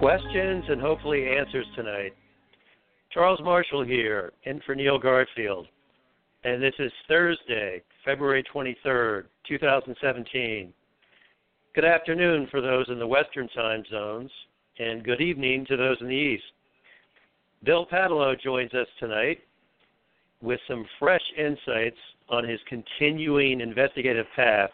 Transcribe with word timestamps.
Questions 0.00 0.64
and 0.70 0.80
hopefully 0.80 1.28
answers 1.28 1.66
tonight. 1.76 2.14
Charles 3.12 3.38
Marshall 3.44 3.84
here, 3.84 4.32
in 4.44 4.58
for 4.64 4.74
Neil 4.74 4.98
Garfield. 4.98 5.66
And 6.42 6.62
this 6.62 6.72
is 6.78 6.90
Thursday, 7.06 7.82
February 8.02 8.42
23rd, 8.50 9.24
2017. 9.46 10.72
Good 11.74 11.84
afternoon 11.84 12.48
for 12.50 12.62
those 12.62 12.86
in 12.88 12.98
the 12.98 13.06
Western 13.06 13.46
time 13.48 13.84
zones, 13.90 14.30
and 14.78 15.04
good 15.04 15.20
evening 15.20 15.66
to 15.66 15.76
those 15.76 15.98
in 16.00 16.08
the 16.08 16.14
East. 16.14 16.44
Bill 17.62 17.84
Paatalo 17.84 18.40
joins 18.40 18.72
us 18.72 18.88
tonight 18.98 19.40
with 20.40 20.60
some 20.66 20.86
fresh 20.98 21.20
insights 21.36 21.98
on 22.30 22.48
his 22.48 22.60
continuing 22.70 23.60
investigative 23.60 24.24
path 24.34 24.70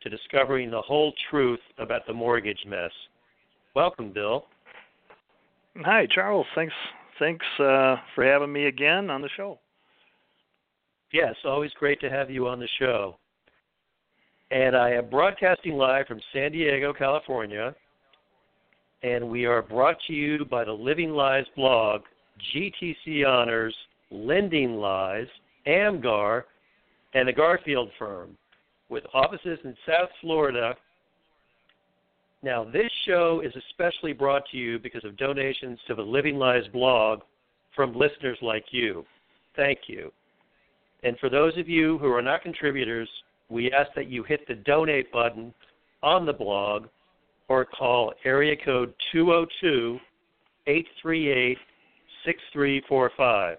to 0.00 0.08
discovering 0.08 0.70
the 0.70 0.80
whole 0.80 1.12
truth 1.30 1.60
about 1.76 2.06
the 2.06 2.14
mortgage 2.14 2.64
mess. 2.66 2.92
Welcome, 3.76 4.10
Bill. 4.10 4.46
Hi, 5.84 6.06
Charles. 6.10 6.46
Thanks. 6.54 6.72
Thanks 7.18 7.44
uh, 7.58 7.96
for 8.14 8.24
having 8.24 8.50
me 8.50 8.68
again 8.68 9.10
on 9.10 9.20
the 9.20 9.28
show. 9.36 9.58
Yes, 11.12 11.34
always 11.44 11.70
great 11.78 12.00
to 12.00 12.08
have 12.08 12.30
you 12.30 12.48
on 12.48 12.58
the 12.58 12.68
show. 12.78 13.18
And 14.50 14.74
I 14.74 14.92
am 14.92 15.10
broadcasting 15.10 15.74
live 15.74 16.06
from 16.06 16.22
San 16.32 16.52
Diego, 16.52 16.94
California. 16.94 17.74
And 19.02 19.28
we 19.28 19.44
are 19.44 19.60
brought 19.60 19.98
to 20.06 20.14
you 20.14 20.46
by 20.46 20.64
the 20.64 20.72
Living 20.72 21.10
Lies 21.10 21.44
blog, 21.54 22.00
GTC 22.54 23.26
Honors, 23.28 23.76
Lending 24.10 24.76
Lies, 24.76 25.26
AMGAR, 25.66 26.44
and 27.12 27.28
the 27.28 27.32
Garfield 27.34 27.90
Firm, 27.98 28.38
with 28.88 29.04
offices 29.12 29.58
in 29.64 29.76
South 29.86 30.08
Florida 30.22 30.74
now, 32.46 32.64
this 32.64 32.92
show 33.06 33.40
is 33.44 33.52
especially 33.70 34.12
brought 34.12 34.42
to 34.50 34.56
you 34.56 34.78
because 34.78 35.04
of 35.04 35.16
donations 35.16 35.78
to 35.86 35.94
the 35.94 36.02
Living 36.02 36.36
Lies 36.36 36.66
blog 36.72 37.20
from 37.74 37.96
listeners 37.96 38.38
like 38.42 38.64
you. 38.70 39.04
Thank 39.54 39.80
you. 39.86 40.12
And 41.02 41.18
for 41.18 41.28
those 41.28 41.56
of 41.56 41.68
you 41.68 41.98
who 41.98 42.12
are 42.12 42.22
not 42.22 42.42
contributors, 42.42 43.08
we 43.48 43.72
ask 43.72 43.90
that 43.94 44.08
you 44.08 44.22
hit 44.22 44.46
the 44.48 44.54
donate 44.54 45.12
button 45.12 45.54
on 46.02 46.26
the 46.26 46.32
blog 46.32 46.86
or 47.48 47.64
call 47.64 48.12
area 48.24 48.56
code 48.64 48.92
202 49.12 49.98
838 50.66 51.58
6345. 52.24 53.58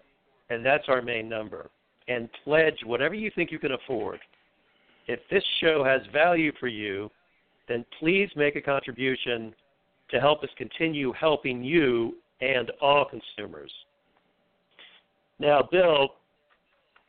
And 0.50 0.66
that's 0.66 0.89
our 0.89 1.01
main 1.01 1.29
number. 1.29 1.69
And 2.07 2.29
pledge 2.44 2.79
whatever 2.85 3.13
you 3.13 3.31
think 3.33 3.51
you 3.51 3.59
can 3.59 3.73
afford. 3.73 4.19
If 5.07 5.19
this 5.31 5.44
show 5.61 5.83
has 5.83 6.01
value 6.11 6.51
for 6.59 6.67
you, 6.67 7.09
then 7.67 7.85
please 8.00 8.29
make 8.35 8.55
a 8.55 8.61
contribution 8.61 9.53
to 10.09 10.19
help 10.19 10.44
us 10.44 10.50
continue 10.57 11.11
helping 11.13 11.63
you 11.63 12.16
and 12.41 12.72
all 12.81 13.05
consumers. 13.05 13.72
Now, 15.39 15.67
Bill, 15.72 16.09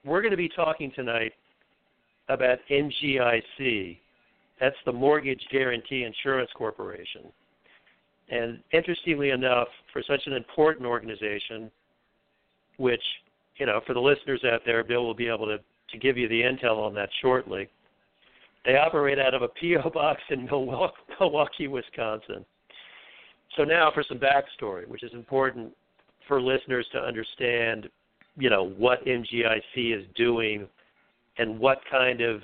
we're 0.04 0.20
going 0.20 0.32
to 0.32 0.36
be 0.36 0.48
talking 0.48 0.92
tonight 0.94 1.32
about 2.28 2.58
MGIC. 2.70 3.98
That's 4.60 4.76
the 4.84 4.92
Mortgage 4.92 5.42
Guarantee 5.50 6.04
Insurance 6.04 6.50
Corporation. 6.54 7.22
And 8.30 8.58
interestingly 8.72 9.30
enough, 9.30 9.68
for 9.92 10.02
such 10.06 10.22
an 10.26 10.34
important 10.34 10.86
organization, 10.86 11.70
which, 12.76 13.02
you 13.56 13.66
know, 13.66 13.80
for 13.86 13.94
the 13.94 14.00
listeners 14.00 14.42
out 14.44 14.60
there, 14.66 14.84
Bill 14.84 15.04
will 15.04 15.14
be 15.14 15.28
able 15.28 15.46
to, 15.46 15.58
to 15.58 15.98
give 15.98 16.18
you 16.18 16.28
the 16.28 16.42
intel 16.42 16.78
on 16.78 16.94
that 16.94 17.08
shortly. 17.22 17.68
They 18.64 18.76
operate 18.76 19.18
out 19.18 19.34
of 19.34 19.42
a 19.42 19.48
P.O. 19.48 19.90
box 19.90 20.20
in 20.30 20.44
Milwaukee, 21.20 21.68
Wisconsin. 21.68 22.44
So 23.56 23.64
now 23.64 23.90
for 23.92 24.04
some 24.06 24.18
backstory, 24.18 24.86
which 24.86 25.02
is 25.02 25.12
important 25.12 25.72
for 26.26 26.40
listeners 26.40 26.86
to 26.92 26.98
understand, 26.98 27.88
you 28.36 28.50
know, 28.50 28.70
what 28.76 29.04
MGIC 29.06 29.98
is 29.98 30.04
doing 30.14 30.68
and 31.38 31.58
what 31.58 31.80
kind 31.90 32.20
of 32.20 32.40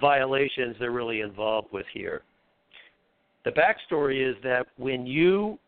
violations 0.00 0.76
they're 0.78 0.90
really 0.90 1.20
involved 1.20 1.68
with 1.72 1.86
here. 1.92 2.22
The 3.44 3.50
backstory 3.50 4.28
is 4.28 4.36
that 4.42 4.66
when 4.78 5.06
you 5.06 5.58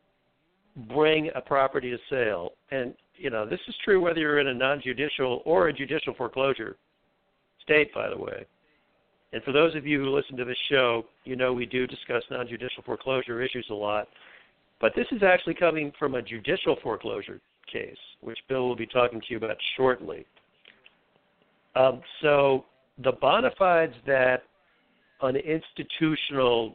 bring 0.88 1.31
a 1.34 1.41
property 1.41 1.91
to 1.91 1.98
sale, 2.10 2.53
and 2.70 2.94
you 3.16 3.31
know 3.31 3.47
this 3.48 3.60
is 3.69 3.75
true 3.84 4.00
whether 4.00 4.19
you're 4.19 4.41
in 4.41 4.48
a 4.48 4.54
non-judicial 4.54 5.42
or 5.44 5.69
a 5.69 5.72
judicial 5.72 6.15
foreclosure 6.15 6.76
state, 7.62 7.92
by 7.94 8.09
the 8.09 8.16
way. 8.16 8.47
And 9.36 9.44
for 9.44 9.52
those 9.52 9.74
of 9.74 9.86
you 9.86 10.00
who 10.00 10.16
listen 10.16 10.34
to 10.38 10.47
this 10.47 10.56
show, 10.70 11.04
you 11.24 11.36
know 11.36 11.52
we 11.52 11.66
do 11.66 11.86
discuss 11.86 12.22
non 12.30 12.48
judicial 12.48 12.82
foreclosure 12.82 13.42
issues 13.42 13.66
a 13.69 13.74
lot. 13.74 14.08
But 14.80 14.94
this 14.97 15.06
is 15.12 15.22
actually 15.22 15.52
coming 15.52 15.92
from 15.98 16.14
a 16.14 16.22
judicial 16.22 16.78
foreclosure 16.82 17.38
case, 17.70 17.98
which 18.22 18.38
Bill 18.48 18.66
will 18.66 18.76
be 18.76 18.86
talking 18.86 19.20
to 19.20 19.26
you 19.28 19.36
about 19.36 19.58
shortly. 19.76 20.24
Um, 21.74 22.00
so 22.22 22.64
the 23.04 23.12
bona 23.12 23.50
fides 23.58 23.92
that 24.06 24.44
an 25.20 25.36
institutional 25.36 26.74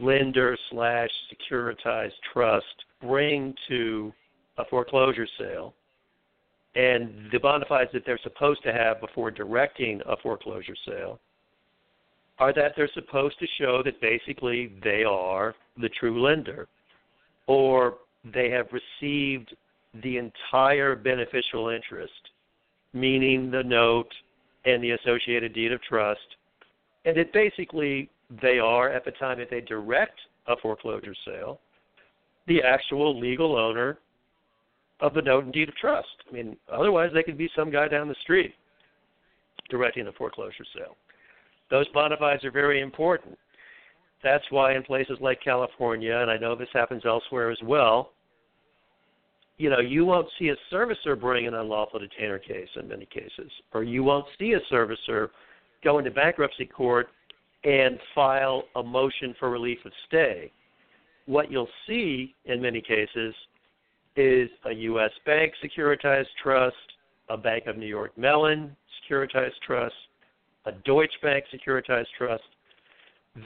lender 0.00 0.58
slash 0.72 1.10
securitized 1.32 2.18
trust 2.32 2.66
bring 3.00 3.54
to 3.68 4.12
a 4.58 4.64
foreclosure 4.64 5.28
sale 5.38 5.72
and 6.74 7.30
the 7.30 7.38
bona 7.38 7.64
fides 7.68 7.90
that 7.92 8.02
they're 8.04 8.18
supposed 8.24 8.60
to 8.64 8.72
have 8.72 9.00
before 9.00 9.30
directing 9.30 10.00
a 10.08 10.16
foreclosure 10.16 10.74
sale 10.84 11.20
are 12.42 12.52
that 12.52 12.72
they're 12.76 12.90
supposed 12.92 13.38
to 13.38 13.46
show 13.56 13.82
that 13.84 14.00
basically 14.00 14.72
they 14.82 15.04
are 15.04 15.54
the 15.80 15.88
true 16.00 16.20
lender 16.20 16.66
or 17.46 17.98
they 18.34 18.50
have 18.50 18.66
received 18.72 19.54
the 20.02 20.16
entire 20.16 20.96
beneficial 20.96 21.68
interest, 21.68 22.30
meaning 22.92 23.48
the 23.50 23.62
note 23.62 24.12
and 24.64 24.82
the 24.82 24.90
associated 24.90 25.54
deed 25.54 25.70
of 25.72 25.80
trust, 25.82 26.36
and 27.04 27.16
that 27.16 27.32
basically 27.32 28.08
they 28.42 28.58
are, 28.58 28.88
at 28.88 29.04
the 29.04 29.10
time 29.12 29.38
that 29.38 29.50
they 29.50 29.60
direct 29.60 30.18
a 30.48 30.56
foreclosure 30.56 31.14
sale, 31.24 31.60
the 32.48 32.60
actual 32.62 33.18
legal 33.20 33.56
owner 33.56 33.98
of 35.00 35.14
the 35.14 35.22
note 35.22 35.44
and 35.44 35.52
deed 35.52 35.68
of 35.68 35.76
trust. 35.76 36.08
I 36.28 36.32
mean, 36.32 36.56
otherwise 36.72 37.10
they 37.14 37.22
could 37.22 37.38
be 37.38 37.50
some 37.54 37.70
guy 37.70 37.86
down 37.86 38.08
the 38.08 38.16
street 38.22 38.54
directing 39.70 40.08
a 40.08 40.12
foreclosure 40.12 40.64
sale. 40.74 40.96
Those 41.72 41.88
bona 41.88 42.18
fides 42.18 42.44
are 42.44 42.50
very 42.50 42.82
important. 42.82 43.38
That's 44.22 44.44
why 44.50 44.76
in 44.76 44.82
places 44.82 45.16
like 45.22 45.42
California, 45.42 46.14
and 46.18 46.30
I 46.30 46.36
know 46.36 46.54
this 46.54 46.68
happens 46.74 47.04
elsewhere 47.06 47.50
as 47.50 47.56
well, 47.64 48.12
you 49.56 49.70
know, 49.70 49.80
you 49.80 50.04
won't 50.04 50.28
see 50.38 50.50
a 50.50 50.74
servicer 50.74 51.18
bring 51.18 51.46
an 51.46 51.54
unlawful 51.54 51.98
detainer 51.98 52.38
case 52.38 52.68
in 52.76 52.88
many 52.88 53.06
cases, 53.06 53.50
or 53.72 53.84
you 53.84 54.04
won't 54.04 54.26
see 54.38 54.52
a 54.52 54.60
servicer 54.70 55.30
go 55.82 55.98
into 55.98 56.10
bankruptcy 56.10 56.66
court 56.66 57.08
and 57.64 57.98
file 58.14 58.64
a 58.76 58.82
motion 58.82 59.34
for 59.38 59.48
relief 59.48 59.78
of 59.86 59.92
stay. 60.08 60.52
What 61.24 61.50
you'll 61.50 61.68
see 61.86 62.34
in 62.44 62.60
many 62.60 62.82
cases 62.82 63.34
is 64.16 64.50
a 64.66 64.72
U.S. 64.72 65.10
bank 65.24 65.54
securitized 65.64 66.26
trust, 66.42 66.76
a 67.30 67.36
Bank 67.38 67.64
of 67.66 67.78
New 67.78 67.86
York 67.86 68.16
Mellon 68.18 68.76
securitized 69.08 69.58
trust, 69.66 69.94
a 70.66 70.72
Deutsche 70.84 71.20
Bank 71.22 71.44
securitized 71.52 72.06
trust, 72.16 72.42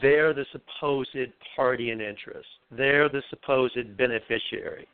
they're 0.03 0.35
the 0.35 0.45
supposed 0.53 1.17
party 1.55 1.91
in 1.91 2.01
interest. 2.01 2.49
They're 2.71 3.09
the 3.09 3.23
supposed 3.31 3.97
beneficiary. 3.97 4.87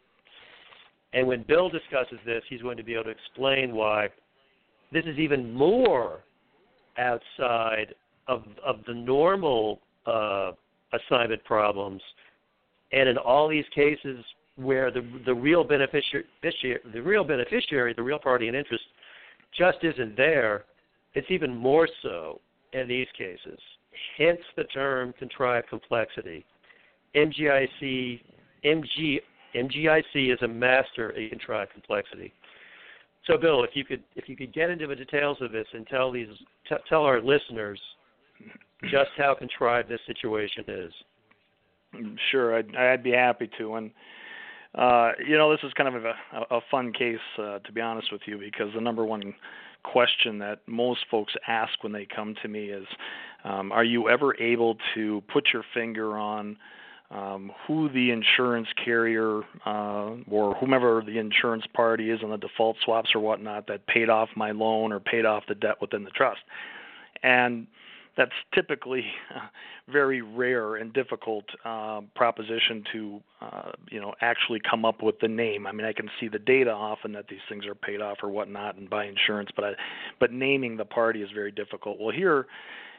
And 1.15 1.27
when 1.27 1.45
Bill 1.47 1.69
discusses 1.69 2.19
this, 2.25 2.43
he's 2.49 2.63
going 2.63 2.77
to 2.77 2.83
be 2.83 2.95
able 2.95 3.05
to 3.05 3.11
explain 3.11 3.75
why 3.75 4.09
this 4.93 5.05
is 5.07 5.19
even 5.19 5.53
more 5.53 6.21
outside 6.99 7.95
of 8.29 8.45
of 8.65 8.77
the 8.87 8.95
normal 8.95 9.81
uh, 10.07 10.53
assignment 10.93 11.43
problems. 11.45 12.03
And 12.93 13.09
in 13.09 13.17
all 13.17 13.49
these 13.49 13.65
cases 13.75 14.25
where 14.57 14.91
the 14.91 15.03
the 15.25 15.35
real 15.35 15.65
beneficiary 15.65 16.25
the 16.43 17.03
real 17.03 17.25
beneficiary, 17.25 17.95
the 17.95 18.03
real 18.03 18.19
party 18.19 18.49
in 18.49 18.55
interest, 18.55 18.85
just 19.57 19.79
isn't 19.83 20.17
there, 20.17 20.65
it's 21.14 21.31
even 21.31 21.55
more 21.55 21.88
so 22.03 22.41
in 22.73 22.88
these 22.88 23.09
cases. 23.17 23.59
Hence 24.17 24.41
the 24.56 24.64
term 24.64 25.12
contrived 25.19 25.69
complexity. 25.69 26.44
MGIC 27.14 28.20
MG 28.64 29.19
MGIC 29.55 30.32
is 30.32 30.41
a 30.43 30.49
master 30.49 31.11
in 31.11 31.29
contrived 31.29 31.73
complexity. 31.73 32.32
So, 33.26 33.37
Bill, 33.37 33.62
if 33.62 33.70
you 33.75 33.85
could 33.85 34.03
if 34.17 34.29
you 34.29 34.37
could 34.37 34.53
get 34.53 34.70
into 34.70 34.87
the 34.87 34.97
details 34.97 35.38
of 35.41 35.53
this 35.53 35.67
and 35.73 35.87
tell 35.87 36.11
these 36.11 36.29
t- 36.69 36.75
tell 36.88 37.05
our 37.05 37.20
listeners 37.20 37.81
just 38.91 39.11
how 39.17 39.35
contrived 39.35 39.88
this 39.88 40.00
situation 40.06 40.64
is. 40.67 40.93
Sure, 42.31 42.56
I'd, 42.56 42.75
I'd 42.75 43.03
be 43.03 43.12
happy 43.12 43.50
to. 43.59 43.75
And 43.75 43.91
uh, 44.75 45.12
you 45.26 45.37
know, 45.37 45.50
this 45.50 45.61
is 45.62 45.73
kind 45.75 45.94
of 45.94 46.05
a, 46.05 46.14
a 46.50 46.61
fun 46.70 46.93
case, 46.93 47.19
uh, 47.38 47.59
to 47.59 47.73
be 47.73 47.81
honest 47.81 48.11
with 48.11 48.23
you, 48.26 48.38
because 48.38 48.73
the 48.75 48.81
number 48.81 49.05
one 49.05 49.35
question 49.82 50.38
that 50.38 50.61
most 50.67 51.00
folks 51.11 51.34
ask 51.46 51.82
when 51.82 51.93
they 51.93 52.06
come 52.06 52.34
to 52.43 52.49
me 52.49 52.67
is, 52.67 52.87
um, 53.44 53.73
"Are 53.73 53.84
you 53.84 54.08
ever 54.08 54.40
able 54.40 54.76
to 54.94 55.23
put 55.29 55.52
your 55.52 55.64
finger 55.75 56.17
on?" 56.17 56.56
um, 57.12 57.52
who 57.67 57.88
the 57.90 58.11
insurance 58.11 58.69
carrier 58.82 59.43
uh, 59.67 60.12
or 60.31 60.55
whomever 60.55 61.02
the 61.05 61.19
insurance 61.19 61.64
party 61.75 62.11
is 62.11 62.23
on 62.23 62.31
the 62.31 62.38
default 62.38 62.76
swaps 62.84 63.11
or 63.14 63.20
whatnot 63.20 63.67
that 63.67 63.87
paid 63.87 64.08
off 64.08 64.31
my 64.34 64.50
loan 64.50 64.93
or 64.93 65.00
paid 65.00 65.26
off 65.26 65.44
the 65.46 65.55
debt 65.55 65.76
within 65.81 66.05
the 66.05 66.11
trust. 66.11 66.40
And 67.23 67.67
that's 68.17 68.32
typically 68.55 69.05
a 69.35 69.50
very 69.93 70.23
rare 70.23 70.76
and 70.76 70.93
difficult 70.93 71.44
uh, 71.64 72.00
proposition 72.14 72.85
to 72.93 73.20
uh, 73.41 73.73
you 73.91 74.00
know 74.00 74.14
actually 74.20 74.61
come 74.69 74.85
up 74.85 75.03
with 75.03 75.19
the 75.20 75.29
name. 75.29 75.67
I 75.67 75.73
mean, 75.73 75.87
I 75.87 75.93
can 75.93 76.11
see 76.20 76.29
the 76.29 76.38
data 76.38 76.70
often 76.70 77.12
that 77.12 77.29
these 77.29 77.41
things 77.49 77.67
are 77.67 77.75
paid 77.75 78.00
off 78.00 78.19
or 78.23 78.29
whatnot 78.29 78.76
and 78.76 78.88
buy 78.88 79.06
insurance, 79.06 79.50
but 79.55 79.64
I, 79.64 79.73
but 80.20 80.32
naming 80.32 80.76
the 80.76 80.85
party 80.85 81.23
is 81.23 81.31
very 81.35 81.53
difficult. 81.53 81.99
Well, 82.00 82.14
here 82.14 82.47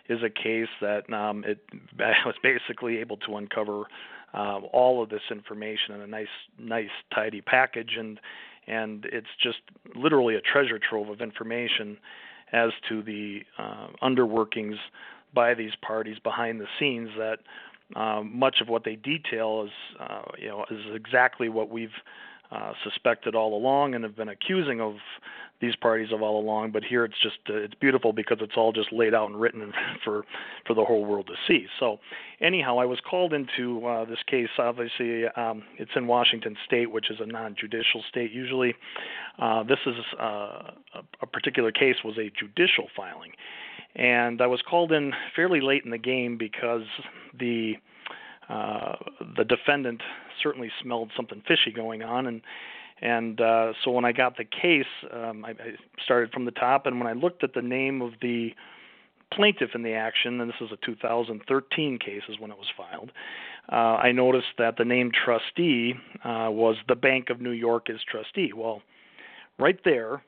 is 0.10 0.20
a 0.24 0.30
case 0.30 0.68
that 0.82 1.12
um, 1.14 1.44
it 1.46 1.60
I 2.00 2.26
was 2.26 2.36
basically 2.42 2.98
able 2.98 3.18
to 3.18 3.38
uncover 3.38 3.84
uh, 4.34 4.60
all 4.72 5.04
of 5.04 5.10
this 5.10 5.22
information 5.30 5.96
in 5.96 6.02
a 6.02 6.08
nice, 6.08 6.28
nice, 6.58 6.90
tidy 7.14 7.42
package, 7.42 7.96
and 7.98 8.20
and 8.66 9.06
it's 9.12 9.28
just 9.42 9.60
literally 9.96 10.36
a 10.36 10.42
treasure 10.42 10.80
trove 10.80 11.10
of 11.10 11.22
information 11.22 11.98
as 12.54 12.72
to 12.88 13.02
the 13.02 13.42
uh, 13.58 13.88
underworkings 14.02 14.78
by 15.34 15.54
these 15.54 15.74
parties 15.82 16.18
behind 16.24 16.62
the 16.62 16.68
scenes 16.80 17.10
that 17.18 17.40
um, 18.00 18.38
much 18.38 18.62
of 18.62 18.70
what 18.70 18.84
they 18.84 18.96
detail 18.96 19.66
is 19.66 19.72
uh, 20.00 20.22
you 20.38 20.48
know 20.48 20.66
is 20.72 20.96
exactly 20.96 21.50
what 21.50 21.70
we've 21.70 21.90
uh, 22.54 22.74
suspected 22.84 23.36
all 23.36 23.58
along 23.58 23.96
and 23.96 24.04
have 24.04 24.16
been 24.16 24.30
accusing 24.30 24.80
of 24.80 24.96
these 25.60 25.76
parties 25.78 26.12
of 26.12 26.22
all 26.22 26.40
along. 26.40 26.72
But 26.72 26.84
here 26.84 27.06
it's 27.06 27.16
just 27.24 27.38
uh, 27.50 27.56
it's 27.56 27.74
beautiful 27.76 28.14
because 28.14 28.38
it's 28.42 28.54
all 28.58 28.72
just 28.72 28.92
laid 28.92 29.14
out 29.14 29.30
and 29.30 29.40
written 29.40 29.72
for 30.04 30.24
for 30.68 30.74
the 30.74 30.84
whole 30.84 31.06
world 31.06 31.28
to 31.28 31.34
see. 31.48 31.66
So 31.80 32.00
anyhow, 32.42 32.78
I 32.78 32.86
was 32.86 33.00
called 33.10 33.34
into 33.34 33.86
uh, 33.86 34.06
this 34.06 34.20
case. 34.28 34.50
Obviously, 34.60 35.26
um, 35.36 35.64
it's 35.80 35.92
in 35.96 36.06
Washington 36.06 36.56
State, 36.66 36.92
which 36.92 37.10
is 37.10 37.18
a 37.20 37.26
non-judicial 37.26 38.04
state. 38.10 38.32
Usually, 38.32 38.76
uh, 39.40 39.64
this 39.64 39.80
is 39.86 39.96
uh, 40.20 40.72
a 41.22 41.28
particular 41.32 41.72
case 41.72 41.96
was 42.04 42.18
a 42.18 42.30
judicial 42.38 42.88
filing, 42.96 43.32
and 43.96 44.42
I 44.42 44.48
was 44.48 44.62
called 44.70 44.92
in 44.92 45.14
fairly 45.36 45.62
late 45.62 45.86
in 45.86 45.92
the 45.92 45.98
game 45.98 46.38
because 46.38 46.86
the 47.40 47.76
uh, 47.78 47.93
the 48.50 49.44
defendant 49.48 50.02
certainly 50.42 50.72
smelled 50.82 51.12
something 51.16 51.42
fishy 51.48 51.72
going 51.72 52.04
on, 52.04 52.28
and 52.28 52.42
and 53.02 53.42
uh, 53.42 53.74
so 53.84 53.92
when 53.92 54.06
I 54.06 54.12
got 54.12 54.38
the 54.38 54.46
case, 54.46 54.86
um, 55.12 55.44
I, 55.44 55.52
I 55.52 55.76
started 56.04 56.32
from 56.32 56.46
the 56.46 56.52
top, 56.52 56.86
and 56.86 57.00
when 57.00 57.08
I 57.08 57.14
looked 57.14 57.44
at 57.44 57.54
the 57.54 57.62
name 57.62 58.02
of 58.02 58.14
the 58.22 58.54
plaintiff 59.34 59.72
in 59.74 59.84
the 59.84 59.94
action, 59.94 60.40
and 60.40 60.50
this 60.50 60.62
is 60.62 60.70
a 60.72 60.78
2013 60.86 62.00
case, 62.00 62.22
is 62.30 62.40
when 62.40 62.52
it 62.52 62.58
was 62.58 62.68
filed. 62.78 63.12
Uh, 63.72 63.98
I 63.98 64.12
noticed 64.12 64.58
that 64.58 64.78
the 64.78 64.86
name 64.86 65.12
trustee 65.12 65.96
uh, 66.24 66.50
was 66.50 66.76
the 66.88 66.96
Bank 66.96 67.30
of 67.30 67.42
New 67.42 67.52
York 67.52 67.90
as 67.90 67.98
trustee. 68.10 68.54
Well, 68.54 68.82
right 69.60 69.80
there, 69.84 70.24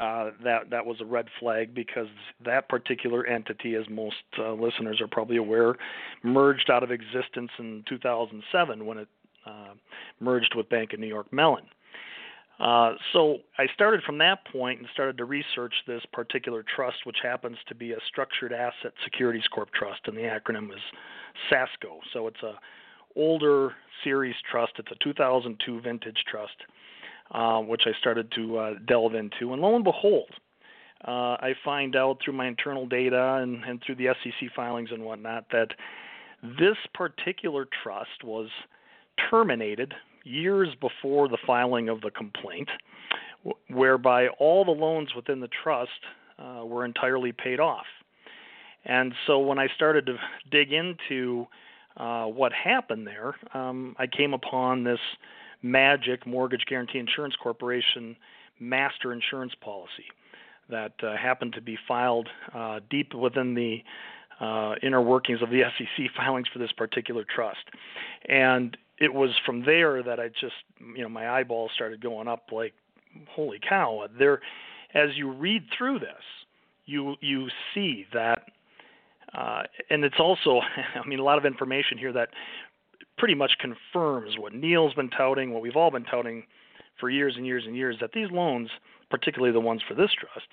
uh, 0.00 0.30
that 0.44 0.70
that 0.70 0.86
was 0.86 1.00
a 1.00 1.04
red 1.04 1.26
flag 1.40 1.74
because 1.74 2.08
that 2.44 2.68
particular 2.68 3.26
entity, 3.26 3.74
as 3.74 3.84
most 3.90 4.16
uh, 4.38 4.52
listeners 4.52 5.00
are 5.00 5.08
probably 5.08 5.36
aware, 5.36 5.74
merged 6.22 6.70
out 6.70 6.82
of 6.82 6.90
existence 6.90 7.50
in 7.58 7.84
2007 7.88 8.86
when 8.86 8.98
it 8.98 9.08
uh, 9.46 9.74
merged 10.20 10.54
with 10.54 10.68
Bank 10.68 10.92
of 10.92 11.00
New 11.00 11.06
York 11.06 11.32
Mellon. 11.32 11.64
Uh, 12.60 12.94
so 13.12 13.38
I 13.56 13.66
started 13.72 14.02
from 14.02 14.18
that 14.18 14.44
point 14.50 14.80
and 14.80 14.88
started 14.92 15.16
to 15.18 15.24
research 15.24 15.74
this 15.86 16.02
particular 16.12 16.64
trust, 16.74 16.98
which 17.04 17.18
happens 17.22 17.56
to 17.68 17.74
be 17.74 17.92
a 17.92 17.98
Structured 18.08 18.52
Asset 18.52 18.92
Securities 19.04 19.46
Corp 19.52 19.72
trust, 19.72 20.00
and 20.06 20.16
the 20.16 20.22
acronym 20.22 20.70
is 20.72 20.80
SASCO. 21.50 22.00
So 22.12 22.26
it's 22.26 22.42
a 22.42 22.54
older 23.14 23.74
series 24.02 24.34
trust. 24.50 24.72
It's 24.78 24.90
a 24.90 25.04
2002 25.04 25.80
vintage 25.80 26.24
trust 26.28 26.54
uh, 27.30 27.60
which 27.60 27.82
I 27.86 27.98
started 28.00 28.32
to 28.32 28.58
uh, 28.58 28.74
delve 28.86 29.14
into. 29.14 29.52
And 29.52 29.62
lo 29.62 29.74
and 29.74 29.84
behold, 29.84 30.30
uh, 31.06 31.36
I 31.40 31.54
find 31.64 31.94
out 31.94 32.18
through 32.24 32.34
my 32.34 32.46
internal 32.46 32.86
data 32.86 33.38
and, 33.42 33.62
and 33.64 33.82
through 33.84 33.96
the 33.96 34.08
SEC 34.22 34.50
filings 34.54 34.90
and 34.92 35.04
whatnot 35.04 35.46
that 35.52 35.68
this 36.42 36.76
particular 36.94 37.66
trust 37.82 38.24
was 38.24 38.48
terminated 39.30 39.94
years 40.24 40.68
before 40.80 41.28
the 41.28 41.38
filing 41.46 41.88
of 41.88 42.00
the 42.00 42.10
complaint, 42.10 42.68
whereby 43.70 44.28
all 44.38 44.64
the 44.64 44.70
loans 44.70 45.14
within 45.14 45.40
the 45.40 45.48
trust 45.62 45.90
uh, 46.38 46.64
were 46.64 46.84
entirely 46.84 47.32
paid 47.32 47.60
off. 47.60 47.86
And 48.84 49.12
so 49.26 49.38
when 49.38 49.58
I 49.58 49.68
started 49.74 50.06
to 50.06 50.16
dig 50.50 50.72
into 50.72 51.46
uh, 51.96 52.24
what 52.24 52.52
happened 52.52 53.06
there, 53.06 53.34
um, 53.54 53.94
I 53.98 54.06
came 54.06 54.34
upon 54.34 54.84
this 54.84 55.00
MAGIC 55.62 56.26
Mortgage 56.26 56.64
guarantee 56.66 56.98
Insurance 56.98 57.34
Corporation 57.42 58.16
master 58.60 59.12
insurance 59.12 59.52
policy 59.60 60.06
that 60.68 60.92
uh, 61.02 61.16
happened 61.16 61.54
to 61.54 61.60
be 61.60 61.78
filed 61.86 62.28
uh, 62.54 62.80
deep 62.90 63.14
within 63.14 63.54
the 63.54 63.82
uh, 64.40 64.74
inner 64.82 65.02
workings 65.02 65.42
of 65.42 65.50
the 65.50 65.62
SEC 65.78 66.06
filings 66.16 66.48
for 66.52 66.58
this 66.58 66.72
particular 66.72 67.24
trust. 67.24 67.64
And 68.28 68.76
it 68.98 69.12
was 69.12 69.30
from 69.44 69.64
there 69.64 70.02
that 70.02 70.20
I 70.20 70.28
just, 70.28 70.54
you 70.96 71.02
know, 71.02 71.08
my 71.08 71.28
eyeballs 71.28 71.70
started 71.74 72.00
going 72.00 72.28
up 72.28 72.50
like, 72.52 72.74
holy 73.30 73.58
cow! 73.66 74.06
There, 74.18 74.40
as 74.94 75.10
you 75.16 75.30
read 75.30 75.62
through 75.76 76.00
this, 76.00 76.24
you 76.86 77.14
you 77.20 77.48
see 77.74 78.06
that, 78.12 78.42
uh, 79.36 79.62
and 79.90 80.04
it's 80.04 80.18
also, 80.18 80.60
I 80.94 81.06
mean, 81.06 81.18
a 81.18 81.24
lot 81.24 81.38
of 81.38 81.44
information 81.44 81.96
here 81.98 82.12
that 82.12 82.30
pretty 83.18 83.34
much 83.34 83.52
confirms 83.58 84.38
what 84.38 84.54
Neil's 84.54 84.94
been 84.94 85.10
touting, 85.10 85.52
what 85.52 85.62
we've 85.62 85.76
all 85.76 85.90
been 85.90 86.04
touting 86.04 86.44
for 86.98 87.10
years 87.10 87.34
and 87.36 87.46
years 87.46 87.64
and 87.66 87.76
years, 87.76 87.96
that 88.00 88.12
these 88.12 88.30
loans, 88.30 88.70
particularly 89.10 89.52
the 89.52 89.60
ones 89.60 89.82
for 89.86 89.94
this 89.94 90.10
trust, 90.18 90.46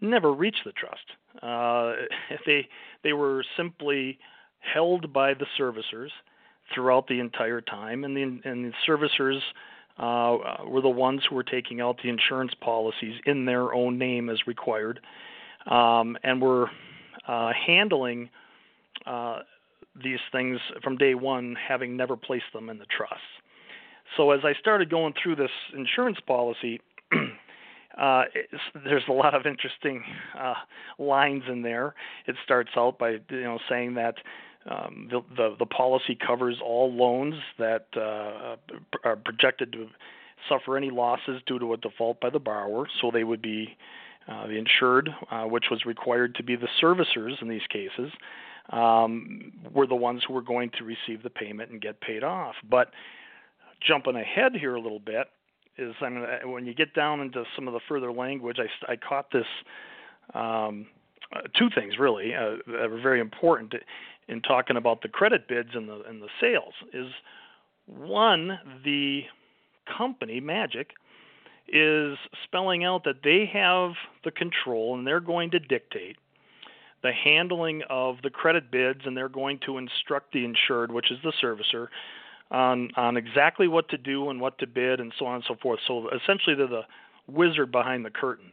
never 0.00 0.32
reached 0.32 0.62
the 0.64 0.72
trust. 0.72 1.04
Uh, 1.42 2.06
they 2.46 2.68
they 3.02 3.12
were 3.12 3.44
simply 3.56 4.18
held 4.60 5.12
by 5.12 5.34
the 5.34 5.46
servicers 5.58 6.10
throughout 6.72 7.06
the 7.08 7.20
entire 7.20 7.60
time, 7.60 8.04
and 8.04 8.16
the 8.16 8.22
and 8.22 8.64
the 8.64 8.72
servicers 8.88 9.40
uh, 9.98 10.64
were 10.66 10.80
the 10.80 10.88
ones 10.88 11.22
who 11.28 11.34
were 11.34 11.44
taking 11.44 11.80
out 11.80 11.98
the 12.02 12.08
insurance 12.08 12.52
policies 12.60 13.14
in 13.26 13.44
their 13.44 13.74
own 13.74 13.98
name 13.98 14.28
as 14.28 14.38
required, 14.46 15.00
um, 15.70 16.16
and 16.22 16.40
were 16.40 16.70
uh, 17.28 17.52
handling 17.66 18.28
uh, 19.06 19.40
these 20.02 20.18
things 20.32 20.58
from 20.82 20.96
day 20.96 21.14
one, 21.14 21.56
having 21.56 21.96
never 21.96 22.16
placed 22.16 22.52
them 22.52 22.68
in 22.68 22.78
the 22.78 22.86
trust. 22.86 23.20
So 24.16 24.30
as 24.32 24.40
I 24.44 24.52
started 24.60 24.90
going 24.90 25.14
through 25.20 25.36
this 25.36 25.50
insurance 25.76 26.18
policy, 26.26 26.80
uh, 27.98 28.24
there's 28.84 29.04
a 29.08 29.12
lot 29.12 29.34
of 29.34 29.46
interesting 29.46 30.02
uh, 30.38 30.54
lines 30.98 31.44
in 31.50 31.62
there. 31.62 31.94
It 32.26 32.36
starts 32.44 32.70
out 32.76 32.98
by 32.98 33.18
you 33.30 33.42
know 33.42 33.58
saying 33.68 33.94
that 33.94 34.16
um, 34.70 35.08
the, 35.10 35.20
the, 35.36 35.56
the 35.58 35.66
policy 35.66 36.16
covers 36.26 36.56
all 36.64 36.92
loans 36.92 37.34
that 37.58 37.86
uh, 37.96 38.56
are 39.04 39.16
projected 39.16 39.72
to 39.72 39.88
suffer 40.48 40.76
any 40.76 40.90
losses 40.90 41.40
due 41.46 41.58
to 41.58 41.72
a 41.72 41.76
default 41.76 42.20
by 42.20 42.30
the 42.30 42.38
borrower. 42.38 42.86
So 43.00 43.10
they 43.10 43.24
would 43.24 43.42
be 43.42 43.76
uh, 44.28 44.46
the 44.46 44.54
insured, 44.54 45.10
uh, 45.30 45.44
which 45.44 45.66
was 45.70 45.84
required 45.84 46.34
to 46.36 46.42
be 46.42 46.56
the 46.56 46.68
servicers 46.82 47.40
in 47.42 47.48
these 47.48 47.66
cases, 47.68 48.10
um, 48.70 49.52
were 49.72 49.86
the 49.86 49.94
ones 49.94 50.22
who 50.26 50.32
were 50.32 50.42
going 50.42 50.70
to 50.78 50.84
receive 50.84 51.22
the 51.22 51.30
payment 51.30 51.70
and 51.70 51.80
get 51.80 52.00
paid 52.00 52.24
off. 52.24 52.54
But 52.68 52.90
jumping 53.86 54.16
ahead 54.16 54.52
here 54.54 54.74
a 54.74 54.80
little 54.80 55.00
bit 55.00 55.28
is 55.76 55.94
I 56.00 56.08
mean, 56.08 56.24
when 56.44 56.66
you 56.66 56.74
get 56.74 56.94
down 56.94 57.20
into 57.20 57.44
some 57.54 57.68
of 57.68 57.74
the 57.74 57.80
further 57.88 58.12
language, 58.12 58.58
I, 58.58 58.92
I 58.92 58.96
caught 58.96 59.30
this 59.32 59.46
um, 60.34 60.86
uh, 61.34 61.40
two 61.58 61.68
things 61.74 61.98
really 61.98 62.34
uh, 62.34 62.56
that 62.66 62.90
are 62.90 63.00
very 63.00 63.20
important 63.20 63.74
in 64.28 64.40
talking 64.40 64.76
about 64.76 65.02
the 65.02 65.08
credit 65.08 65.48
bids 65.48 65.70
and 65.74 65.88
the 65.88 66.02
and 66.08 66.22
the 66.22 66.28
sales 66.40 66.74
is 66.92 67.08
one 67.86 68.58
the 68.84 69.22
company 69.98 70.40
Magic 70.40 70.90
is 71.68 72.16
spelling 72.44 72.84
out 72.84 73.04
that 73.04 73.22
they 73.22 73.48
have 73.52 73.92
the 74.24 74.30
control 74.30 74.96
and 74.96 75.06
they're 75.06 75.20
going 75.20 75.50
to 75.50 75.58
dictate 75.58 76.16
the 77.04 77.12
handling 77.12 77.82
of 77.90 78.16
the 78.22 78.30
credit 78.30 78.70
bids 78.72 79.00
and 79.04 79.14
they're 79.16 79.28
going 79.28 79.60
to 79.66 79.76
instruct 79.76 80.32
the 80.32 80.44
insured, 80.44 80.90
which 80.90 81.12
is 81.12 81.18
the 81.22 81.32
servicer, 81.40 81.88
on 82.50 82.88
on 82.96 83.16
exactly 83.16 83.68
what 83.68 83.88
to 83.90 83.98
do 83.98 84.30
and 84.30 84.40
what 84.40 84.58
to 84.58 84.66
bid 84.66 84.98
and 85.00 85.12
so 85.18 85.26
on 85.26 85.36
and 85.36 85.44
so 85.46 85.54
forth. 85.62 85.78
So 85.86 86.08
essentially, 86.08 86.56
they're 86.56 86.66
the 86.66 86.86
wizard 87.28 87.70
behind 87.70 88.04
the 88.04 88.10
curtain, 88.10 88.50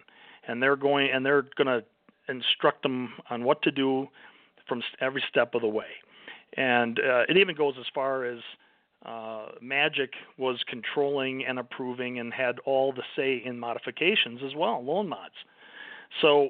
and 0.48 0.62
they're 0.62 0.76
going 0.76 1.10
and 1.12 1.26
they're 1.26 1.46
going 1.58 1.68
to 1.68 1.84
instruct 2.28 2.84
them 2.84 3.14
on 3.30 3.44
what 3.44 3.62
to 3.64 3.72
do 3.72 4.08
from 4.68 4.84
every 5.00 5.24
step 5.30 5.56
of 5.56 5.62
the 5.62 5.68
way. 5.68 5.86
And 6.58 7.00
uh, 7.00 7.24
it 7.30 7.38
even 7.38 7.56
goes 7.56 7.76
as 7.80 7.86
far 7.96 8.26
as 8.26 8.40
uh, 9.06 9.48
Magic 9.62 10.12
was 10.38 10.60
controlling 10.68 11.46
and 11.46 11.58
approving 11.58 12.20
and 12.20 12.34
had 12.34 12.60
all 12.66 12.92
the 12.92 13.04
say 13.16 13.42
in 13.46 13.58
modifications 13.58 14.42
as 14.46 14.56
well, 14.56 14.84
loan 14.84 15.08
mods. 15.08 15.34
So 16.22 16.50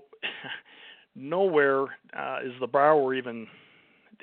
nowhere 1.16 1.84
uh, 2.18 2.40
is 2.44 2.54
the 2.60 2.68
borrower 2.68 3.14
even 3.14 3.48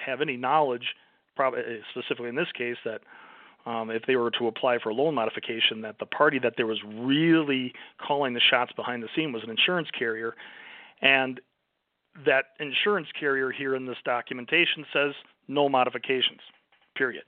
have 0.04 0.20
any 0.20 0.36
knowledge, 0.36 0.94
probably 1.36 1.60
specifically 1.90 2.28
in 2.28 2.34
this 2.34 2.50
case, 2.56 2.76
that 2.84 3.00
um, 3.66 3.90
if 3.90 4.02
they 4.06 4.16
were 4.16 4.30
to 4.32 4.46
apply 4.46 4.78
for 4.78 4.90
a 4.90 4.94
loan 4.94 5.14
modification, 5.14 5.82
that 5.82 5.98
the 5.98 6.06
party 6.06 6.38
that 6.38 6.54
there 6.56 6.66
was 6.66 6.78
really 6.94 7.72
calling 8.00 8.32
the 8.34 8.40
shots 8.40 8.72
behind 8.72 9.02
the 9.02 9.08
scene 9.14 9.32
was 9.32 9.42
an 9.42 9.50
insurance 9.50 9.88
carrier, 9.96 10.34
and 11.02 11.40
that 12.24 12.46
insurance 12.60 13.08
carrier 13.18 13.50
here 13.50 13.74
in 13.74 13.86
this 13.86 13.98
documentation 14.04 14.84
says 14.92 15.12
no 15.48 15.68
modifications, 15.68 16.40
period. 16.96 17.24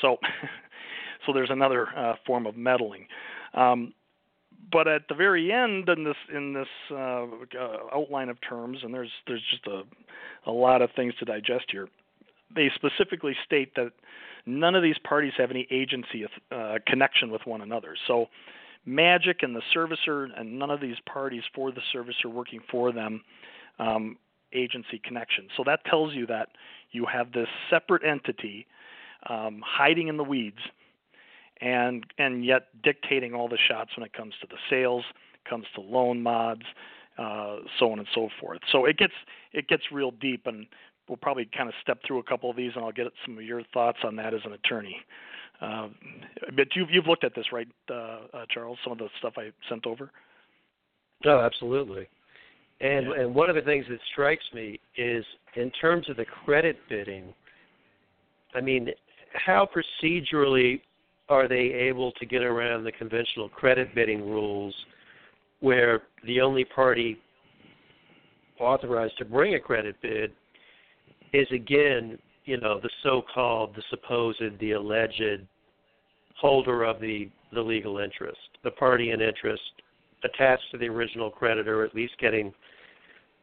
So, 0.00 0.18
so 1.26 1.32
there's 1.32 1.50
another 1.50 1.88
uh, 1.96 2.14
form 2.26 2.46
of 2.46 2.56
meddling. 2.56 3.06
Um, 3.54 3.94
but 4.70 4.88
at 4.88 5.08
the 5.08 5.14
very 5.14 5.52
end 5.52 5.88
in 5.88 6.04
this 6.04 6.16
in 6.34 6.52
this 6.52 6.68
uh, 6.90 7.24
uh, 7.24 7.76
outline 7.94 8.28
of 8.28 8.38
terms, 8.40 8.78
and 8.82 8.92
there's 8.92 9.10
there's 9.26 9.42
just 9.50 9.66
a 9.66 9.82
a 10.46 10.52
lot 10.52 10.82
of 10.82 10.90
things 10.96 11.14
to 11.18 11.24
digest 11.24 11.66
here. 11.70 11.88
They 12.54 12.70
specifically 12.74 13.36
state 13.44 13.74
that 13.76 13.92
none 14.46 14.74
of 14.74 14.82
these 14.82 14.98
parties 14.98 15.32
have 15.36 15.50
any 15.50 15.66
agency 15.70 16.26
uh, 16.50 16.78
connection 16.86 17.30
with 17.30 17.42
one 17.44 17.60
another. 17.60 17.94
So, 18.06 18.26
Magic 18.86 19.42
and 19.42 19.54
the 19.54 19.62
servicer, 19.74 20.28
and 20.38 20.58
none 20.58 20.70
of 20.70 20.80
these 20.80 20.96
parties 21.04 21.42
for 21.54 21.70
the 21.70 21.82
servicer 21.94 22.32
working 22.32 22.60
for 22.70 22.90
them, 22.90 23.22
um, 23.78 24.16
agency 24.52 25.00
connection. 25.04 25.48
So 25.56 25.62
that 25.66 25.84
tells 25.84 26.14
you 26.14 26.26
that 26.26 26.48
you 26.92 27.04
have 27.04 27.32
this 27.32 27.48
separate 27.68 28.02
entity 28.04 28.66
um, 29.28 29.62
hiding 29.66 30.08
in 30.08 30.16
the 30.16 30.24
weeds 30.24 30.58
and 31.60 32.04
and 32.18 32.44
yet 32.44 32.68
dictating 32.82 33.34
all 33.34 33.48
the 33.48 33.58
shots 33.68 33.90
when 33.96 34.04
it 34.04 34.12
comes 34.12 34.34
to 34.40 34.46
the 34.48 34.56
sales, 34.70 35.04
comes 35.48 35.66
to 35.74 35.80
loan 35.80 36.22
mods, 36.22 36.62
uh, 37.18 37.56
so 37.78 37.90
on 37.90 37.98
and 37.98 38.08
so 38.14 38.28
forth. 38.40 38.60
So 38.70 38.84
it 38.84 38.96
gets 38.96 39.14
it 39.52 39.68
gets 39.68 39.82
real 39.92 40.10
deep, 40.12 40.46
and 40.46 40.66
we'll 41.08 41.16
probably 41.16 41.48
kind 41.56 41.68
of 41.68 41.74
step 41.82 41.98
through 42.06 42.18
a 42.18 42.22
couple 42.22 42.50
of 42.50 42.56
these, 42.56 42.72
and 42.74 42.84
I'll 42.84 42.92
get 42.92 43.06
some 43.24 43.38
of 43.38 43.44
your 43.44 43.62
thoughts 43.72 43.98
on 44.04 44.16
that 44.16 44.34
as 44.34 44.40
an 44.44 44.52
attorney. 44.52 44.96
Uh, 45.60 45.88
but 46.54 46.68
you've 46.76 46.90
you've 46.90 47.06
looked 47.06 47.24
at 47.24 47.34
this, 47.34 47.46
right, 47.52 47.68
uh, 47.90 48.20
uh, 48.32 48.44
Charles? 48.50 48.78
Some 48.84 48.92
of 48.92 48.98
the 48.98 49.08
stuff 49.18 49.34
I 49.36 49.50
sent 49.68 49.86
over. 49.86 50.10
Oh, 51.24 51.40
absolutely. 51.40 52.06
And 52.80 53.06
yeah. 53.06 53.22
and 53.22 53.34
one 53.34 53.50
of 53.50 53.56
the 53.56 53.62
things 53.62 53.86
that 53.88 53.98
strikes 54.12 54.44
me 54.54 54.78
is 54.96 55.24
in 55.56 55.70
terms 55.80 56.08
of 56.08 56.16
the 56.16 56.24
credit 56.24 56.76
bidding. 56.88 57.34
I 58.54 58.60
mean, 58.60 58.90
how 59.34 59.66
procedurally 59.66 60.80
are 61.28 61.48
they 61.48 61.56
able 61.56 62.12
to 62.12 62.26
get 62.26 62.42
around 62.42 62.84
the 62.84 62.92
conventional 62.92 63.48
credit 63.48 63.94
bidding 63.94 64.28
rules 64.28 64.74
where 65.60 66.02
the 66.26 66.40
only 66.40 66.64
party 66.64 67.18
authorized 68.58 69.16
to 69.18 69.24
bring 69.24 69.54
a 69.54 69.60
credit 69.60 69.96
bid 70.00 70.32
is 71.32 71.46
again, 71.52 72.18
you 72.44 72.58
know, 72.58 72.80
the 72.80 72.90
so-called, 73.02 73.74
the 73.76 73.82
supposed, 73.90 74.40
the 74.60 74.72
alleged 74.72 75.46
holder 76.36 76.84
of 76.84 77.00
the 77.00 77.30
the 77.52 77.60
legal 77.60 77.98
interest, 77.98 78.38
the 78.62 78.70
party 78.70 79.12
in 79.12 79.22
interest 79.22 79.62
attached 80.22 80.64
to 80.70 80.76
the 80.76 80.86
original 80.86 81.30
creditor, 81.30 81.82
at 81.82 81.94
least 81.94 82.12
getting 82.18 82.52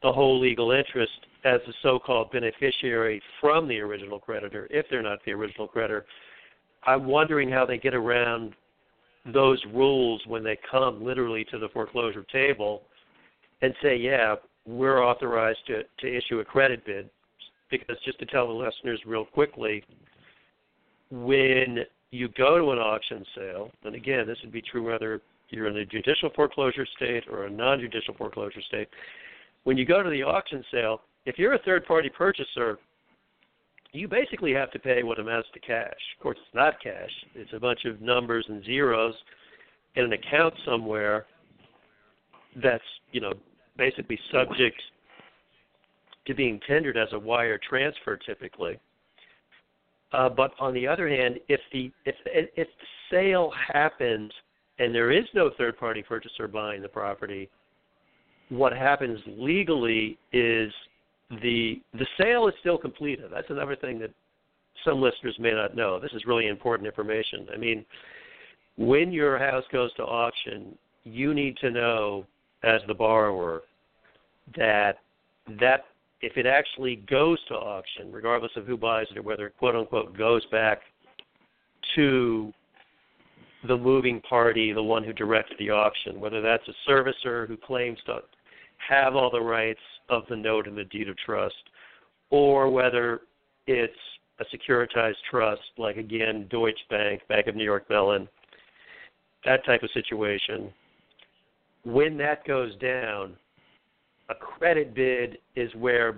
the 0.03 0.11
whole 0.11 0.39
legal 0.39 0.71
interest 0.71 1.25
as 1.43 1.59
the 1.65 1.73
so-called 1.81 2.31
beneficiary 2.31 3.21
from 3.41 3.67
the 3.67 3.79
original 3.79 4.19
creditor, 4.19 4.67
if 4.69 4.85
they're 4.89 5.01
not 5.01 5.19
the 5.25 5.31
original 5.31 5.67
creditor, 5.67 6.05
I'm 6.85 7.05
wondering 7.05 7.49
how 7.49 7.65
they 7.65 7.77
get 7.77 7.93
around 7.93 8.53
those 9.33 9.63
rules 9.73 10.21
when 10.27 10.43
they 10.43 10.57
come 10.69 11.03
literally 11.03 11.45
to 11.45 11.57
the 11.57 11.69
foreclosure 11.69 12.23
table 12.31 12.83
and 13.61 13.73
say, 13.81 13.95
yeah, 13.95 14.35
we're 14.67 15.03
authorized 15.03 15.59
to, 15.67 15.83
to 15.99 16.17
issue 16.17 16.39
a 16.39 16.45
credit 16.45 16.85
bid. 16.85 17.09
Because 17.71 17.97
just 18.05 18.19
to 18.19 18.25
tell 18.27 18.47
the 18.47 18.53
listeners 18.53 18.99
real 19.05 19.25
quickly, 19.25 19.83
when 21.09 21.79
you 22.11 22.29
go 22.37 22.57
to 22.57 22.71
an 22.71 22.77
auction 22.77 23.25
sale, 23.35 23.71
and 23.83 23.95
again, 23.95 24.27
this 24.27 24.37
would 24.43 24.51
be 24.51 24.61
true 24.61 24.83
whether 24.83 25.21
you're 25.49 25.67
in 25.67 25.77
a 25.77 25.85
judicial 25.85 26.29
foreclosure 26.35 26.85
state 26.95 27.23
or 27.29 27.45
a 27.45 27.49
non 27.49 27.79
judicial 27.79 28.13
foreclosure 28.13 28.61
state, 28.67 28.87
when 29.63 29.77
you 29.77 29.85
go 29.85 30.03
to 30.03 30.09
the 30.09 30.21
auction 30.21 30.63
sale, 30.71 31.01
if 31.25 31.39
you're 31.39 31.53
a 31.55 31.63
third 31.63 31.85
party 31.85 32.09
purchaser, 32.09 32.77
you 33.95 34.07
basically 34.07 34.53
have 34.53 34.71
to 34.71 34.79
pay 34.79 35.03
what 35.03 35.19
amounts 35.19 35.47
to 35.53 35.59
cash. 35.59 35.93
Of 36.17 36.23
course, 36.23 36.37
it's 36.45 36.55
not 36.55 36.81
cash. 36.81 37.09
It's 37.33 37.53
a 37.53 37.59
bunch 37.59 37.85
of 37.85 38.01
numbers 38.01 38.45
and 38.49 38.63
zeros 38.65 39.15
in 39.95 40.03
an 40.03 40.13
account 40.13 40.53
somewhere 40.65 41.25
that's, 42.61 42.83
you 43.11 43.21
know, 43.21 43.33
basically 43.77 44.19
subject 44.31 44.81
to 46.27 46.33
being 46.33 46.59
tendered 46.67 46.97
as 46.97 47.07
a 47.13 47.19
wire 47.19 47.59
transfer 47.69 48.17
typically. 48.17 48.79
Uh, 50.11 50.29
but 50.29 50.51
on 50.59 50.73
the 50.73 50.87
other 50.87 51.09
hand, 51.09 51.39
if 51.49 51.59
the 51.73 51.91
if 52.05 52.15
if 52.25 52.67
the 52.67 52.87
sale 53.11 53.51
happens 53.73 54.31
and 54.79 54.93
there 54.93 55.11
is 55.11 55.25
no 55.33 55.51
third 55.57 55.77
party 55.77 56.03
purchaser 56.03 56.47
buying 56.47 56.81
the 56.81 56.87
property, 56.87 57.49
what 58.49 58.71
happens 58.71 59.19
legally 59.25 60.17
is 60.31 60.71
the 61.29 61.81
the 61.93 62.05
sale 62.19 62.47
is 62.47 62.53
still 62.59 62.77
completed. 62.77 63.25
That's 63.31 63.49
another 63.49 63.75
thing 63.75 63.99
that 63.99 64.11
some 64.83 65.01
listeners 65.01 65.35
may 65.39 65.51
not 65.51 65.75
know. 65.75 65.99
This 65.99 66.11
is 66.13 66.25
really 66.25 66.47
important 66.47 66.85
information. 66.85 67.47
I 67.53 67.57
mean, 67.57 67.85
when 68.77 69.11
your 69.11 69.39
house 69.39 69.63
goes 69.71 69.93
to 69.95 70.03
auction, 70.03 70.77
you 71.03 71.33
need 71.33 71.57
to 71.57 71.71
know 71.71 72.25
as 72.63 72.81
the 72.87 72.93
borrower 72.93 73.63
that 74.55 74.99
that 75.59 75.85
if 76.21 76.37
it 76.37 76.45
actually 76.45 76.97
goes 77.07 77.37
to 77.47 77.53
auction, 77.53 78.11
regardless 78.11 78.51
of 78.55 78.65
who 78.65 78.77
buys 78.77 79.07
it 79.11 79.17
or 79.17 79.21
whether 79.21 79.47
it 79.47 79.57
quote 79.57 79.75
unquote 79.75 80.17
goes 80.17 80.45
back 80.47 80.81
to 81.95 82.51
the 83.67 83.77
moving 83.77 84.21
party, 84.21 84.73
the 84.73 84.83
one 84.83 85.03
who 85.03 85.13
directed 85.13 85.57
the 85.57 85.69
auction, 85.69 86.19
whether 86.19 86.41
that's 86.41 86.63
a 86.67 86.89
servicer 86.89 87.47
who 87.47 87.57
claims 87.57 87.97
to 88.05 88.19
have 88.89 89.15
all 89.15 89.31
the 89.31 89.41
rights 89.41 89.79
of 90.09 90.23
the 90.29 90.35
note 90.35 90.67
and 90.67 90.77
the 90.77 90.83
deed 90.85 91.09
of 91.09 91.17
trust, 91.17 91.55
or 92.29 92.69
whether 92.69 93.21
it's 93.67 93.93
a 94.39 94.45
securitized 94.55 95.15
trust, 95.29 95.61
like 95.77 95.97
again 95.97 96.47
Deutsche 96.49 96.87
Bank, 96.89 97.21
Bank 97.27 97.47
of 97.47 97.55
New 97.55 97.63
York 97.63 97.89
Mellon, 97.89 98.27
that 99.45 99.65
type 99.65 99.83
of 99.83 99.89
situation. 99.93 100.71
When 101.83 102.17
that 102.17 102.45
goes 102.45 102.75
down, 102.77 103.35
a 104.29 104.35
credit 104.35 104.95
bid 104.95 105.37
is 105.55 105.73
where 105.75 106.17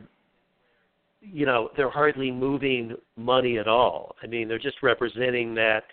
you 1.22 1.46
know 1.46 1.70
they're 1.76 1.90
hardly 1.90 2.32
moving 2.32 2.96
money 3.18 3.58
at 3.58 3.68
all. 3.68 4.16
I 4.24 4.28
mean, 4.28 4.48
they're 4.48 4.60
just 4.60 4.82
representing 4.82 5.54
that. 5.56 5.84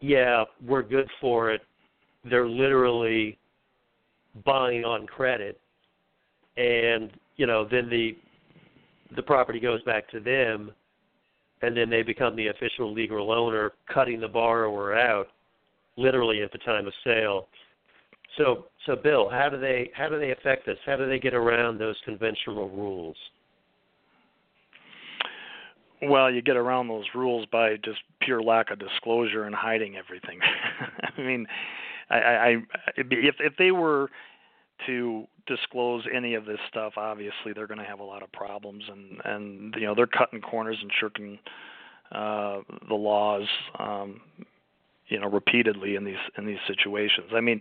Yeah, 0.00 0.44
we're 0.64 0.82
good 0.82 1.08
for 1.20 1.50
it. 1.50 1.62
They're 2.28 2.48
literally 2.48 3.38
buying 4.44 4.84
on 4.84 5.06
credit 5.06 5.58
and 6.56 7.10
you 7.36 7.46
know 7.46 7.66
then 7.70 7.88
the 7.88 8.16
the 9.14 9.22
property 9.22 9.60
goes 9.60 9.82
back 9.82 10.08
to 10.10 10.20
them 10.20 10.72
and 11.62 11.76
then 11.76 11.88
they 11.88 12.02
become 12.02 12.36
the 12.36 12.48
official 12.48 12.92
legal 12.92 13.32
owner 13.32 13.72
cutting 13.92 14.20
the 14.20 14.28
borrower 14.28 14.96
out 14.96 15.28
literally 15.96 16.42
at 16.42 16.52
the 16.52 16.58
time 16.58 16.86
of 16.86 16.92
sale. 17.04 17.48
So 18.36 18.66
so 18.84 18.96
bill 18.96 19.28
how 19.30 19.48
do 19.48 19.58
they 19.58 19.90
how 19.94 20.08
do 20.08 20.18
they 20.18 20.32
affect 20.32 20.66
this? 20.66 20.78
How 20.84 20.96
do 20.96 21.08
they 21.08 21.18
get 21.18 21.34
around 21.34 21.78
those 21.78 21.96
conventional 22.04 22.68
rules? 22.68 23.16
Well, 26.02 26.30
you 26.30 26.42
get 26.42 26.56
around 26.56 26.88
those 26.88 27.06
rules 27.14 27.46
by 27.50 27.76
just 27.76 28.00
pure 28.20 28.42
lack 28.42 28.70
of 28.70 28.78
disclosure 28.78 29.44
and 29.44 29.54
hiding 29.54 29.96
everything. 29.96 30.38
I 31.16 31.20
mean, 31.20 31.46
I, 32.10 32.16
I, 32.16 32.56
if 32.96 33.36
if 33.40 33.56
they 33.58 33.70
were 33.70 34.10
to 34.86 35.26
disclose 35.46 36.04
any 36.12 36.34
of 36.34 36.44
this 36.44 36.58
stuff, 36.68 36.94
obviously 36.96 37.52
they're 37.54 37.66
going 37.66 37.78
to 37.78 37.84
have 37.84 38.00
a 38.00 38.04
lot 38.04 38.22
of 38.22 38.30
problems, 38.32 38.84
and 38.90 39.20
and 39.24 39.74
you 39.78 39.86
know 39.86 39.94
they're 39.94 40.06
cutting 40.06 40.40
corners 40.40 40.78
and 40.80 40.90
shirking 41.00 41.38
uh, 42.12 42.60
the 42.88 42.94
laws, 42.94 43.48
um, 43.78 44.20
you 45.08 45.18
know, 45.18 45.28
repeatedly 45.28 45.96
in 45.96 46.04
these 46.04 46.16
in 46.36 46.46
these 46.46 46.58
situations. 46.66 47.30
I 47.34 47.40
mean, 47.40 47.60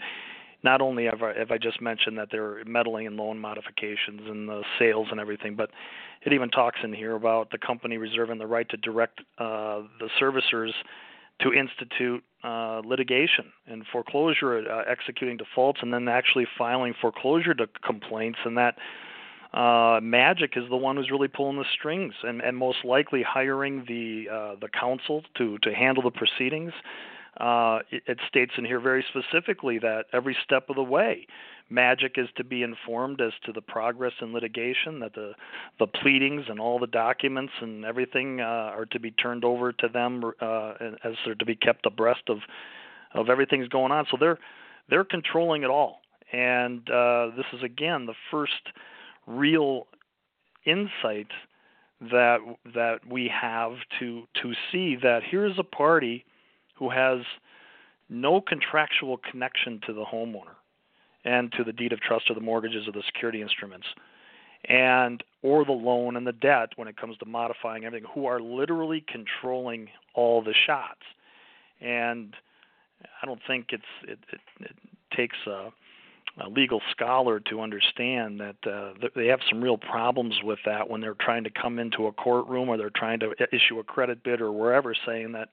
not 0.63 0.81
only 0.81 1.05
have 1.05 1.21
I, 1.21 1.37
have 1.37 1.51
I 1.51 1.57
just 1.57 1.81
mentioned 1.81 2.17
that 2.17 2.29
they're 2.31 2.63
meddling 2.65 3.05
in 3.05 3.17
loan 3.17 3.39
modifications 3.39 4.21
and 4.25 4.49
the 4.49 4.63
sales 4.77 5.07
and 5.11 5.19
everything, 5.19 5.55
but 5.55 5.69
it 6.23 6.33
even 6.33 6.49
talks 6.49 6.79
in 6.83 6.91
here 6.93 7.15
about 7.15 7.51
the 7.51 7.57
company 7.57 7.97
reserving 7.97 8.39
the 8.39 8.47
right 8.47 8.67
to 8.69 8.77
direct 8.77 9.19
uh, 9.37 9.81
the 9.99 10.09
servicers 10.19 10.71
to 11.41 11.53
institute 11.53 12.23
uh, 12.43 12.81
litigation 12.85 13.45
and 13.67 13.83
foreclosure, 13.91 14.69
uh, 14.69 14.83
executing 14.89 15.37
defaults, 15.37 15.79
and 15.81 15.93
then 15.93 16.07
actually 16.07 16.47
filing 16.57 16.93
foreclosure 16.99 17.53
to 17.53 17.67
complaints, 17.83 18.39
and 18.45 18.57
that 18.57 18.75
uh, 19.53 19.99
Magic 20.01 20.53
is 20.55 20.63
the 20.69 20.75
one 20.75 20.97
who's 20.97 21.09
really 21.09 21.29
pulling 21.29 21.57
the 21.57 21.65
strings 21.73 22.13
and, 22.23 22.41
and 22.41 22.57
most 22.57 22.83
likely 22.83 23.23
hiring 23.23 23.85
the 23.87 24.27
uh, 24.31 24.55
the 24.59 24.67
counsel 24.67 25.23
to 25.37 25.57
to 25.59 25.73
handle 25.73 26.03
the 26.03 26.11
proceedings. 26.11 26.73
Uh, 27.39 27.79
it, 27.91 28.03
it 28.07 28.17
states 28.27 28.53
in 28.57 28.65
here 28.65 28.79
very 28.79 29.03
specifically 29.09 29.77
that 29.79 30.05
every 30.13 30.35
step 30.43 30.69
of 30.69 30.75
the 30.75 30.83
way, 30.83 31.27
Magic 31.69 32.13
is 32.17 32.27
to 32.37 32.43
be 32.43 32.61
informed 32.61 33.19
as 33.21 33.31
to 33.43 33.51
the 33.51 33.61
progress 33.61 34.13
in 34.21 34.33
litigation, 34.33 34.99
that 34.99 35.15
the 35.15 35.33
the 35.79 35.87
pleadings 35.87 36.43
and 36.47 36.59
all 36.59 36.77
the 36.77 36.87
documents 36.87 37.53
and 37.59 37.83
everything 37.83 38.39
uh, 38.39 38.43
are 38.43 38.85
to 38.85 38.99
be 38.99 39.11
turned 39.11 39.43
over 39.43 39.73
to 39.73 39.87
them 39.87 40.23
uh, 40.39 40.73
as 41.03 41.13
they're 41.25 41.35
to 41.35 41.45
be 41.45 41.55
kept 41.55 41.85
abreast 41.85 42.29
of 42.29 42.37
of 43.15 43.29
everything's 43.29 43.67
going 43.67 43.91
on. 43.91 44.05
So 44.11 44.17
they're 44.19 44.37
they're 44.89 45.03
controlling 45.03 45.63
it 45.63 45.69
all, 45.69 46.01
and 46.31 46.87
uh, 46.89 47.31
this 47.35 47.45
is 47.51 47.63
again 47.63 48.05
the 48.05 48.15
first 48.29 48.53
real 49.25 49.87
insight 50.65 51.31
that 51.99 52.37
that 52.75 52.99
we 53.09 53.27
have 53.29 53.73
to 53.99 54.27
to 54.41 54.53
see 54.71 54.97
that 55.01 55.21
here's 55.29 55.57
a 55.57 55.63
party 55.63 56.25
who 56.75 56.89
has 56.89 57.19
no 58.09 58.39
contractual 58.41 59.17
connection 59.17 59.81
to 59.87 59.93
the 59.93 60.05
homeowner 60.05 60.55
and 61.23 61.51
to 61.53 61.63
the 61.63 61.73
deed 61.73 61.91
of 61.91 61.99
trust 61.99 62.29
or 62.29 62.35
the 62.35 62.41
mortgages 62.41 62.87
or 62.87 62.91
the 62.91 63.03
security 63.07 63.41
instruments 63.41 63.87
and 64.65 65.23
or 65.41 65.65
the 65.65 65.71
loan 65.71 66.15
and 66.15 66.25
the 66.25 66.33
debt 66.33 66.69
when 66.75 66.87
it 66.87 66.97
comes 66.97 67.17
to 67.17 67.25
modifying 67.25 67.85
everything 67.85 68.07
who 68.13 68.25
are 68.25 68.39
literally 68.39 69.03
controlling 69.07 69.87
all 70.13 70.41
the 70.41 70.53
shots. 70.65 71.01
And 71.81 72.35
i 73.21 73.25
don't 73.25 73.41
think 73.45 73.67
it's 73.69 73.83
it, 74.03 74.19
it, 74.31 74.39
it 74.61 74.75
takes 75.15 75.35
a, 75.47 75.69
a 76.43 76.49
legal 76.49 76.81
scholar 76.91 77.39
to 77.39 77.61
understand 77.61 78.39
that 78.39 78.55
uh, 78.69 78.93
they 79.15 79.27
have 79.27 79.39
some 79.49 79.63
real 79.63 79.77
problems 79.77 80.35
with 80.43 80.59
that 80.65 80.89
when 80.89 81.01
they're 81.01 81.15
trying 81.19 81.43
to 81.43 81.49
come 81.49 81.79
into 81.79 82.07
a 82.07 82.11
courtroom 82.11 82.69
or 82.69 82.77
they're 82.77 82.89
trying 82.89 83.19
to 83.19 83.33
issue 83.51 83.79
a 83.79 83.83
credit 83.83 84.23
bid 84.23 84.41
or 84.41 84.51
wherever 84.51 84.95
saying 85.05 85.31
that 85.33 85.49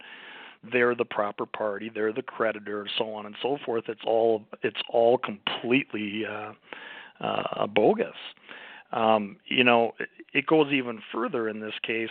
they're 0.71 0.95
the 0.95 1.05
proper 1.05 1.47
party, 1.47 1.91
they're 1.93 2.13
the 2.13 2.23
creditor, 2.23 2.87
so 2.99 3.13
on 3.15 3.27
and 3.27 3.35
so 3.43 3.59
forth. 3.65 3.85
It's 3.89 4.03
all 4.07 4.45
it's 4.63 4.81
all 4.89 5.19
completely 5.19 6.25
uh, 6.27 6.53
uh, 7.21 7.67
bogus. 7.67 8.15
Um, 8.93 9.37
you 9.47 9.65
know, 9.65 9.93
it 10.35 10.47
goes 10.47 10.73
even 10.73 11.01
further 11.13 11.49
in 11.49 11.61
this 11.61 11.75
case, 11.83 12.11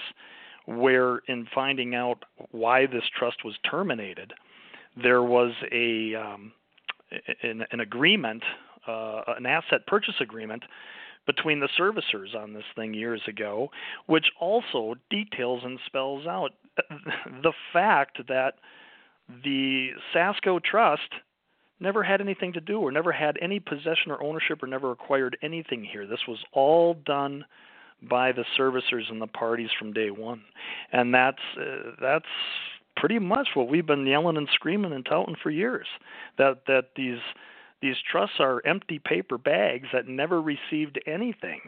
where 0.65 1.19
in 1.27 1.47
finding 1.53 1.95
out 1.95 2.23
why 2.51 2.87
this 2.87 3.03
trust 3.17 3.45
was 3.45 3.55
terminated, 3.69 4.33
there 5.01 5.23
was 5.23 5.53
a 5.71 6.15
um, 6.15 6.51
an, 7.43 7.65
an 7.71 7.79
agreement, 7.79 8.43
uh, 8.87 9.21
an 9.37 9.45
asset 9.45 9.85
purchase 9.87 10.15
agreement 10.19 10.63
between 11.27 11.59
the 11.59 11.69
servicers 11.79 12.35
on 12.35 12.53
this 12.53 12.63
thing 12.75 12.93
years 12.93 13.21
ago, 13.27 13.69
which 14.07 14.25
also 14.39 14.95
details 15.09 15.61
and 15.63 15.79
spells 15.85 16.25
out 16.25 16.51
the 17.43 17.53
fact 17.73 18.19
that 18.27 18.55
the 19.43 19.89
Sasco 20.13 20.59
Trust 20.59 21.09
never 21.79 22.03
had 22.03 22.21
anything 22.21 22.53
to 22.53 22.61
do 22.61 22.79
or 22.79 22.91
never 22.91 23.11
had 23.11 23.37
any 23.41 23.59
possession 23.59 24.11
or 24.11 24.21
ownership 24.23 24.61
or 24.61 24.67
never 24.67 24.91
acquired 24.91 25.37
anything 25.41 25.83
here. 25.83 26.05
This 26.05 26.19
was 26.27 26.37
all 26.53 26.93
done 27.05 27.45
by 28.09 28.31
the 28.31 28.45
servicers 28.57 29.09
and 29.09 29.21
the 29.21 29.27
parties 29.27 29.69
from 29.77 29.93
day 29.93 30.09
one, 30.09 30.41
and 30.91 31.13
that's 31.13 31.41
uh, 31.59 31.91
that's 32.01 32.25
pretty 32.97 33.19
much 33.19 33.49
what 33.53 33.67
we've 33.67 33.85
been 33.85 34.05
yelling 34.05 34.37
and 34.37 34.47
screaming 34.53 34.93
and 34.93 35.05
touting 35.05 35.35
for 35.41 35.49
years. 35.49 35.87
That 36.37 36.63
that 36.67 36.89
these 36.95 37.19
these 37.81 37.95
trusts 38.11 38.35
are 38.39 38.65
empty 38.65 38.99
paper 38.99 39.37
bags 39.37 39.87
that 39.93 40.07
never 40.07 40.41
received 40.41 40.99
anything. 41.07 41.61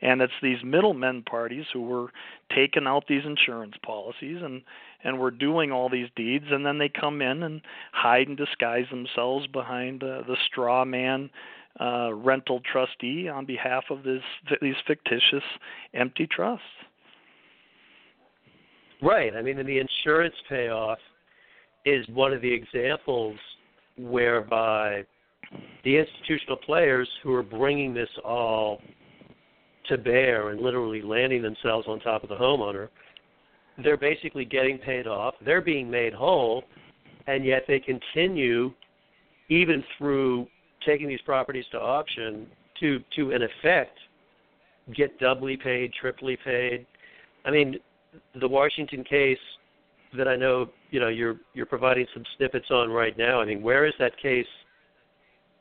And 0.00 0.20
it's 0.20 0.32
these 0.42 0.62
middlemen 0.64 1.22
parties 1.22 1.64
who 1.72 1.82
were 1.82 2.08
taking 2.54 2.86
out 2.86 3.04
these 3.08 3.24
insurance 3.24 3.74
policies 3.84 4.38
and 4.42 4.62
and 5.04 5.18
were 5.18 5.30
doing 5.30 5.70
all 5.70 5.88
these 5.88 6.08
deeds 6.16 6.46
and 6.50 6.64
then 6.66 6.78
they 6.78 6.88
come 6.88 7.22
in 7.22 7.42
and 7.42 7.60
hide 7.92 8.28
and 8.28 8.36
disguise 8.36 8.86
themselves 8.90 9.46
behind 9.48 10.02
uh, 10.02 10.22
the 10.26 10.36
straw 10.46 10.84
man 10.84 11.30
uh, 11.80 12.12
rental 12.12 12.60
trustee 12.70 13.28
on 13.28 13.44
behalf 13.44 13.84
of 13.90 14.02
this 14.02 14.22
these 14.60 14.74
fictitious 14.86 15.44
empty 15.94 16.26
trusts. 16.26 16.64
Right. 19.02 19.34
I 19.36 19.42
mean, 19.42 19.56
the 19.56 19.78
insurance 19.78 20.34
payoff 20.48 20.98
is 21.84 22.06
one 22.08 22.32
of 22.32 22.40
the 22.40 22.52
examples 22.52 23.36
whereby 23.98 25.04
the 25.86 25.96
institutional 25.96 26.56
players 26.56 27.08
who 27.22 27.32
are 27.32 27.44
bringing 27.44 27.94
this 27.94 28.08
all 28.24 28.82
to 29.88 29.96
bear 29.96 30.48
and 30.50 30.60
literally 30.60 31.00
landing 31.00 31.40
themselves 31.42 31.86
on 31.86 32.00
top 32.00 32.24
of 32.24 32.28
the 32.28 32.34
homeowner, 32.34 32.88
they're 33.84 33.96
basically 33.96 34.44
getting 34.44 34.78
paid 34.78 35.06
off. 35.06 35.34
They're 35.44 35.60
being 35.60 35.88
made 35.88 36.12
whole, 36.12 36.64
and 37.28 37.44
yet 37.44 37.62
they 37.68 37.78
continue, 37.78 38.72
even 39.48 39.84
through 39.96 40.48
taking 40.84 41.06
these 41.06 41.20
properties 41.24 41.64
to 41.70 41.80
auction, 41.80 42.48
to 42.80 42.98
to 43.14 43.30
in 43.30 43.42
effect 43.42 43.96
get 44.94 45.18
doubly 45.20 45.56
paid, 45.56 45.92
triply 45.92 46.36
paid. 46.44 46.84
I 47.44 47.50
mean, 47.50 47.76
the 48.40 48.48
Washington 48.48 49.04
case 49.04 49.38
that 50.16 50.26
I 50.26 50.34
know 50.34 50.70
you 50.90 50.98
know 50.98 51.08
you're 51.08 51.36
you're 51.54 51.66
providing 51.66 52.06
some 52.12 52.24
snippets 52.36 52.70
on 52.70 52.90
right 52.90 53.16
now. 53.16 53.40
I 53.40 53.44
mean, 53.44 53.62
where 53.62 53.86
is 53.86 53.94
that 54.00 54.20
case 54.20 54.46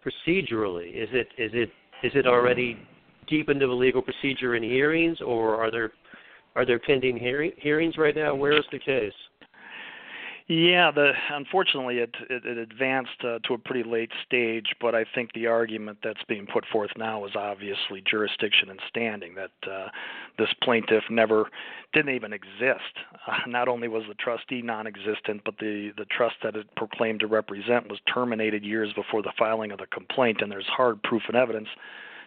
procedurally? 0.06 0.90
Is 0.96 1.10
it 1.12 1.28
is 1.38 1.52
it 1.54 1.70
is 2.04 2.12
it 2.16 2.28
already 2.28 2.78
deep 3.28 3.50
into 3.50 3.68
the 3.68 3.74
legal 3.74 4.02
procedure 4.02 4.56
in 4.56 4.64
hearings, 4.64 5.20
or 5.22 5.56
are 5.56 5.72
there 5.72 5.92
are 6.56 6.66
there 6.66 6.80
pending 6.80 7.18
hearing, 7.18 7.52
hearings 7.58 7.98
right 7.98 8.16
now? 8.16 8.36
Where 8.36 8.58
is 8.58 8.66
the 8.72 8.80
case? 8.80 9.14
Yeah, 10.48 10.92
the 10.92 11.14
unfortunately 11.32 11.98
it 11.98 12.14
it, 12.30 12.46
it 12.46 12.58
advanced 12.60 13.24
uh, 13.24 13.40
to 13.46 13.56
a 13.56 13.58
pretty 13.58 13.88
late 13.88 14.12
stage, 14.24 14.76
but 14.80 14.94
I 14.94 15.04
think 15.16 15.34
the 15.34 15.48
argument 15.48 15.98
that's 16.04 16.24
being 16.28 16.46
put 16.46 16.66
forth 16.72 16.92
now 16.96 17.26
is 17.26 17.32
obviously 17.36 18.04
jurisdiction 18.08 18.70
and 18.70 18.80
standing 18.88 19.34
that 19.36 19.72
uh, 19.72 19.88
this 20.38 20.50
plaintiff 20.62 21.04
never 21.10 21.46
didn't 21.94 22.14
even 22.14 22.32
exist. 22.32 22.94
Uh, 23.28 23.38
not 23.48 23.68
only 23.68 23.88
was 23.88 24.04
the 24.08 24.14
trustee 24.14 24.62
non-existent, 24.62 25.42
but 25.46 25.58
the 25.58 25.92
the 25.98 26.06
trust 26.06 26.36
that 26.44 26.56
it 26.56 26.68
proclaimed 26.76 27.22
to 27.22 27.28
represent 27.28 27.90
was 27.90 27.98
terminated 28.14 28.64
years 28.64 28.94
before 28.94 29.24
the 29.24 29.34
filing 29.40 29.72
of 29.72 29.80
the 29.80 29.88
complaint, 29.88 30.42
and 30.42 30.52
there's 30.52 30.68
hard 30.68 31.02
proof 31.02 31.24
and 31.28 31.36
evidence 31.36 31.70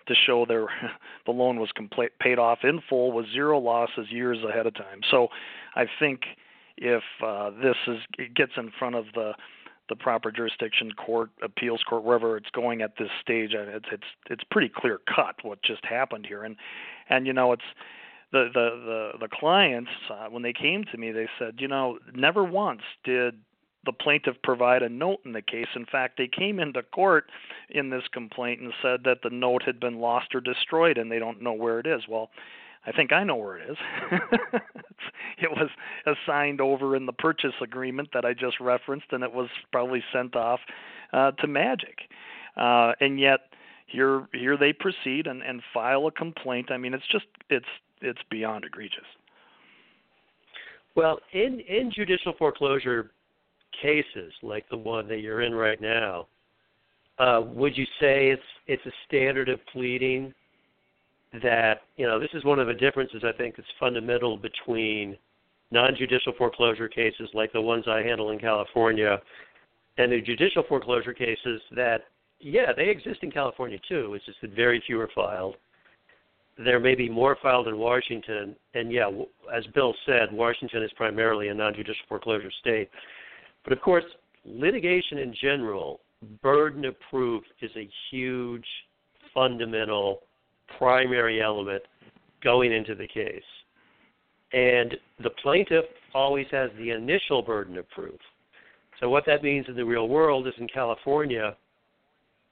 to 0.08 0.14
show 0.26 0.44
their 0.44 0.66
the 1.26 1.30
loan 1.30 1.60
was 1.60 1.70
complete, 1.76 2.10
paid 2.18 2.40
off 2.40 2.58
in 2.64 2.80
full 2.88 3.12
with 3.12 3.26
zero 3.30 3.60
losses 3.60 4.10
years 4.10 4.38
ahead 4.42 4.66
of 4.66 4.74
time. 4.74 5.02
So 5.08 5.28
I 5.76 5.84
think 6.00 6.22
if 6.80 7.02
uh, 7.24 7.50
this 7.50 7.76
is 7.86 7.98
it 8.18 8.34
gets 8.34 8.52
in 8.56 8.70
front 8.78 8.94
of 8.94 9.06
the 9.14 9.32
the 9.88 9.96
proper 9.96 10.30
jurisdiction 10.30 10.92
court 10.92 11.30
appeals 11.42 11.82
court 11.88 12.04
wherever 12.04 12.36
it's 12.36 12.50
going 12.50 12.82
at 12.82 12.92
this 12.98 13.08
stage 13.20 13.50
it's 13.54 13.86
it's 13.90 14.06
it's 14.28 14.44
pretty 14.50 14.70
clear 14.74 15.00
cut 15.14 15.36
what 15.42 15.62
just 15.62 15.84
happened 15.84 16.26
here. 16.26 16.44
And 16.44 16.56
and 17.08 17.26
you 17.26 17.32
know 17.32 17.52
it's 17.52 17.62
the 18.32 18.48
the 18.52 19.12
the 19.20 19.26
the 19.26 19.28
clients 19.28 19.90
uh, 20.10 20.26
when 20.28 20.42
they 20.42 20.52
came 20.52 20.84
to 20.92 20.98
me 20.98 21.12
they 21.12 21.28
said 21.38 21.54
you 21.58 21.68
know 21.68 21.98
never 22.14 22.44
once 22.44 22.82
did 23.04 23.38
the 23.86 23.92
plaintiff 23.92 24.36
provide 24.42 24.82
a 24.82 24.88
note 24.88 25.20
in 25.24 25.32
the 25.32 25.40
case. 25.40 25.68
In 25.74 25.86
fact 25.86 26.18
they 26.18 26.28
came 26.28 26.60
into 26.60 26.82
court 26.82 27.30
in 27.70 27.90
this 27.90 28.02
complaint 28.12 28.60
and 28.60 28.72
said 28.82 29.00
that 29.04 29.18
the 29.22 29.30
note 29.30 29.62
had 29.62 29.80
been 29.80 29.98
lost 30.00 30.34
or 30.34 30.40
destroyed 30.40 30.98
and 30.98 31.10
they 31.10 31.18
don't 31.18 31.42
know 31.42 31.54
where 31.54 31.80
it 31.80 31.86
is. 31.86 32.02
Well 32.08 32.30
I 32.86 32.92
think 32.92 33.12
I 33.12 33.24
know 33.24 33.36
where 33.36 33.58
it 33.58 33.70
is. 33.70 33.76
it 35.38 35.50
was 35.50 35.68
assigned 36.06 36.60
over 36.60 36.96
in 36.96 37.06
the 37.06 37.12
purchase 37.12 37.54
agreement 37.62 38.08
that 38.14 38.24
I 38.24 38.32
just 38.32 38.60
referenced, 38.60 39.06
and 39.12 39.22
it 39.22 39.32
was 39.32 39.48
probably 39.72 40.02
sent 40.12 40.36
off 40.36 40.60
uh, 41.12 41.32
to 41.32 41.46
Magic. 41.46 41.98
Uh, 42.56 42.92
and 43.00 43.20
yet, 43.20 43.40
here 43.86 44.26
here 44.32 44.56
they 44.56 44.72
proceed 44.72 45.26
and, 45.26 45.42
and 45.42 45.62
file 45.72 46.06
a 46.06 46.12
complaint. 46.12 46.70
I 46.70 46.76
mean, 46.76 46.94
it's 46.94 47.06
just 47.10 47.26
it's 47.50 47.66
it's 48.00 48.20
beyond 48.30 48.64
egregious. 48.64 49.06
Well, 50.94 51.18
in 51.32 51.60
in 51.60 51.90
judicial 51.94 52.34
foreclosure 52.38 53.10
cases 53.82 54.32
like 54.42 54.68
the 54.70 54.76
one 54.76 55.08
that 55.08 55.20
you're 55.20 55.42
in 55.42 55.54
right 55.54 55.80
now, 55.80 56.26
uh, 57.18 57.42
would 57.44 57.76
you 57.76 57.84
say 58.00 58.30
it's 58.30 58.42
it's 58.66 58.84
a 58.86 58.92
standard 59.06 59.48
of 59.48 59.60
pleading 59.72 60.34
that 61.42 61.82
you 61.96 62.06
know 62.06 62.18
this 62.18 62.30
is 62.32 62.44
one 62.44 62.58
of 62.58 62.66
the 62.66 62.74
differences 62.74 63.22
I 63.24 63.36
think 63.36 63.56
that's 63.56 63.68
fundamental 63.78 64.36
between 64.36 65.16
non-judicial 65.70 66.32
foreclosure 66.38 66.88
cases 66.88 67.28
like 67.34 67.52
the 67.52 67.60
ones 67.60 67.84
I 67.86 67.98
handle 67.98 68.30
in 68.30 68.38
California 68.38 69.20
and 69.98 70.12
the 70.12 70.20
judicial 70.20 70.62
foreclosure 70.68 71.12
cases 71.12 71.60
that 71.76 72.04
yeah 72.40 72.72
they 72.74 72.88
exist 72.88 73.20
in 73.22 73.30
California 73.30 73.78
too. 73.88 74.14
It's 74.14 74.24
just 74.24 74.40
that 74.40 74.54
very 74.54 74.82
few 74.86 75.00
are 75.00 75.10
filed. 75.14 75.56
There 76.56 76.80
may 76.80 76.96
be 76.96 77.08
more 77.08 77.36
filed 77.40 77.68
in 77.68 77.78
Washington, 77.78 78.56
and 78.74 78.90
yeah, 78.90 79.08
as 79.54 79.64
Bill 79.74 79.94
said, 80.06 80.32
Washington 80.32 80.82
is 80.82 80.90
primarily 80.96 81.48
a 81.48 81.54
non-judicial 81.54 82.04
foreclosure 82.08 82.50
state. 82.58 82.90
But 83.62 83.72
of 83.72 83.80
course, 83.80 84.04
litigation 84.44 85.18
in 85.18 85.32
general, 85.40 86.00
burden 86.42 86.84
of 86.84 86.96
proof 87.10 87.44
is 87.60 87.70
a 87.76 87.88
huge, 88.10 88.66
fundamental, 89.32 90.22
primary 90.76 91.42
element 91.42 91.82
going 92.42 92.72
into 92.72 92.94
the 92.94 93.06
case. 93.06 93.42
And 94.52 94.96
the 95.22 95.30
plaintiff 95.42 95.84
always 96.14 96.46
has 96.50 96.70
the 96.78 96.90
initial 96.90 97.42
burden 97.42 97.76
of 97.78 97.88
proof. 97.90 98.18
So, 99.00 99.08
what 99.08 99.24
that 99.26 99.42
means 99.42 99.66
in 99.68 99.76
the 99.76 99.84
real 99.84 100.08
world 100.08 100.46
is 100.48 100.54
in 100.58 100.66
California, 100.68 101.56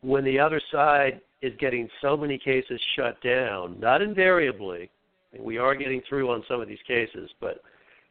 when 0.02 0.24
the 0.24 0.38
other 0.38 0.61
side 0.70 1.20
is 1.42 1.52
getting 1.59 1.88
so 2.00 2.16
many 2.16 2.38
cases 2.38 2.81
shut 2.94 3.20
down, 3.22 3.79
not 3.81 4.02
invariably, 4.02 4.90
we 5.38 5.59
are 5.59 5.74
getting 5.74 6.02
through 6.09 6.31
on 6.31 6.44
some 6.48 6.61
of 6.61 6.68
these 6.68 6.79
cases, 6.87 7.31
but 7.40 7.62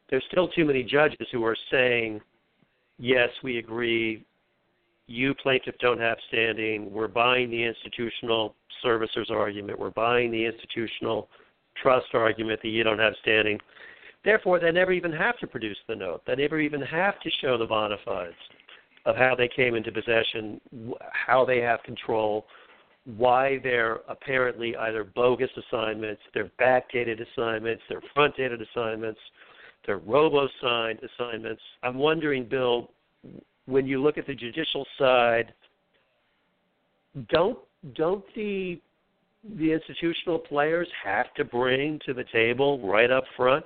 there's 0.09 0.23
still 0.31 0.47
too 0.49 0.65
many 0.65 0.83
judges 0.83 1.27
who 1.31 1.43
are 1.43 1.55
saying, 1.71 2.21
yes, 2.99 3.29
we 3.43 3.57
agree, 3.57 4.23
you 5.07 5.33
plaintiff 5.35 5.75
don't 5.79 5.99
have 5.99 6.17
standing, 6.27 6.91
we're 6.91 7.07
buying 7.07 7.49
the 7.49 7.63
institutional 7.63 8.55
servicers 8.83 9.29
argument, 9.29 9.79
we're 9.79 9.91
buying 9.91 10.31
the 10.31 10.45
institutional 10.45 11.29
trust 11.81 12.07
argument 12.13 12.59
that 12.61 12.69
you 12.69 12.83
don't 12.83 12.99
have 12.99 13.13
standing. 13.21 13.59
Therefore, 14.23 14.59
they 14.59 14.71
never 14.71 14.91
even 14.91 15.11
have 15.11 15.37
to 15.39 15.47
produce 15.47 15.77
the 15.87 15.95
note. 15.95 16.23
They 16.25 16.35
never 16.35 16.59
even 16.59 16.81
have 16.81 17.19
to 17.19 17.29
show 17.41 17.57
the 17.57 17.65
bona 17.65 17.97
fides 18.03 18.33
of 19.05 19.15
how 19.15 19.35
they 19.35 19.47
came 19.47 19.75
into 19.75 19.91
possession, 19.91 20.59
how 21.11 21.45
they 21.45 21.59
have 21.59 21.83
control, 21.83 22.47
why 23.17 23.59
they're 23.61 23.99
apparently 24.09 24.75
either 24.77 25.03
bogus 25.03 25.51
assignments, 25.67 26.21
they're 26.33 26.51
backdated 26.59 27.23
assignments, 27.31 27.83
they're 27.87 28.01
front-dated 28.15 28.61
assignments, 28.61 29.19
they're 29.85 29.99
robo-signed 29.99 30.99
assignments. 31.03 31.61
I'm 31.83 31.99
wondering, 31.99 32.47
Bill, 32.49 32.89
when 33.65 33.87
you 33.87 34.01
look 34.01 34.17
at 34.17 34.27
the 34.27 34.35
judicial 34.35 34.85
side, 34.97 35.53
don't 37.29 37.57
don't 37.95 38.23
the 38.35 38.79
the 39.57 39.71
institutional 39.71 40.39
players 40.39 40.87
have 41.03 41.33
to 41.35 41.45
bring 41.45 41.99
to 42.05 42.13
the 42.13 42.23
table 42.31 42.79
right 42.87 43.11
up 43.11 43.23
front? 43.37 43.63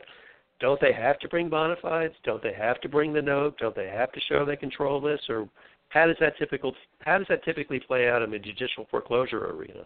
Don't 0.60 0.80
they 0.82 0.92
have 0.92 1.20
to 1.20 1.30
bring 1.30 1.50
bona 1.50 1.76
fides? 1.82 2.14
Don't 2.26 2.44
they 2.44 2.54
have 2.54 2.82
to 2.82 2.90
bring 2.90 3.14
the 3.14 3.22
note? 3.22 3.58
Don't 3.60 3.76
they 3.76 3.88
have 3.88 4.12
to 4.12 4.20
show 4.28 4.44
they 4.44 4.58
control 4.58 5.00
this? 5.00 5.22
Or 5.30 5.48
how 5.90 6.06
does 6.06 6.18
that 6.20 6.38
typical 6.38 6.74
how 7.02 7.18
does 7.18 7.28
that 7.30 7.44
typically 7.44 7.80
play 7.80 8.10
out 8.10 8.22
in 8.22 8.32
the 8.32 8.40
judicial 8.40 8.86
foreclosure 8.92 9.46
arena? 9.48 9.86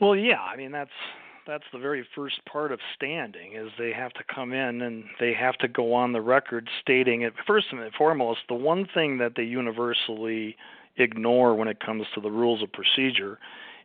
Well, 0.00 0.16
yeah, 0.16 0.40
I 0.40 0.56
mean 0.56 0.72
that's 0.72 0.90
that's 1.50 1.64
the 1.72 1.78
very 1.80 2.06
first 2.14 2.36
part 2.44 2.70
of 2.70 2.78
standing 2.94 3.54
is 3.54 3.70
they 3.76 3.92
have 3.92 4.12
to 4.12 4.22
come 4.32 4.52
in 4.52 4.82
and 4.82 5.02
they 5.18 5.34
have 5.34 5.58
to 5.58 5.66
go 5.66 5.92
on 5.92 6.12
the 6.12 6.20
record 6.20 6.68
stating 6.80 7.22
it 7.22 7.32
first 7.44 7.66
and 7.72 7.92
foremost 7.94 8.38
the 8.48 8.54
one 8.54 8.86
thing 8.94 9.18
that 9.18 9.32
they 9.34 9.42
universally 9.42 10.56
ignore 10.96 11.56
when 11.56 11.66
it 11.66 11.80
comes 11.84 12.06
to 12.14 12.20
the 12.20 12.30
rules 12.30 12.62
of 12.62 12.72
procedure 12.72 13.36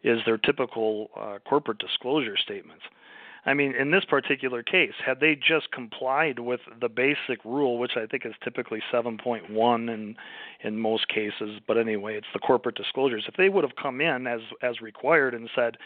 is 0.03 0.19
their 0.27 0.37
typical 0.37 1.09
uh, 1.19 1.39
corporate 1.49 1.79
disclosure 1.79 2.37
statements. 2.37 2.83
I 3.47 3.55
mean, 3.55 3.73
in 3.75 3.89
this 3.89 4.05
particular 4.05 4.61
case, 4.61 4.93
had 5.03 5.19
they 5.19 5.35
just 5.35 5.71
complied 5.71 6.37
with 6.37 6.61
the 6.79 6.89
basic 6.89 7.43
rule, 7.43 7.79
which 7.79 7.93
I 7.95 8.05
think 8.05 8.27
is 8.27 8.33
typically 8.43 8.81
7.1 8.93 9.93
in 9.93 10.15
in 10.63 10.79
most 10.79 11.07
cases, 11.07 11.59
but 11.67 11.77
anyway, 11.77 12.15
it's 12.15 12.27
the 12.33 12.39
corporate 12.39 12.75
disclosures. 12.75 13.25
If 13.27 13.35
they 13.37 13.49
would 13.49 13.63
have 13.63 13.75
come 13.75 14.01
in 14.01 14.27
as 14.27 14.41
as 14.63 14.81
required 14.81 15.33
and 15.33 15.49
said, 15.55 15.77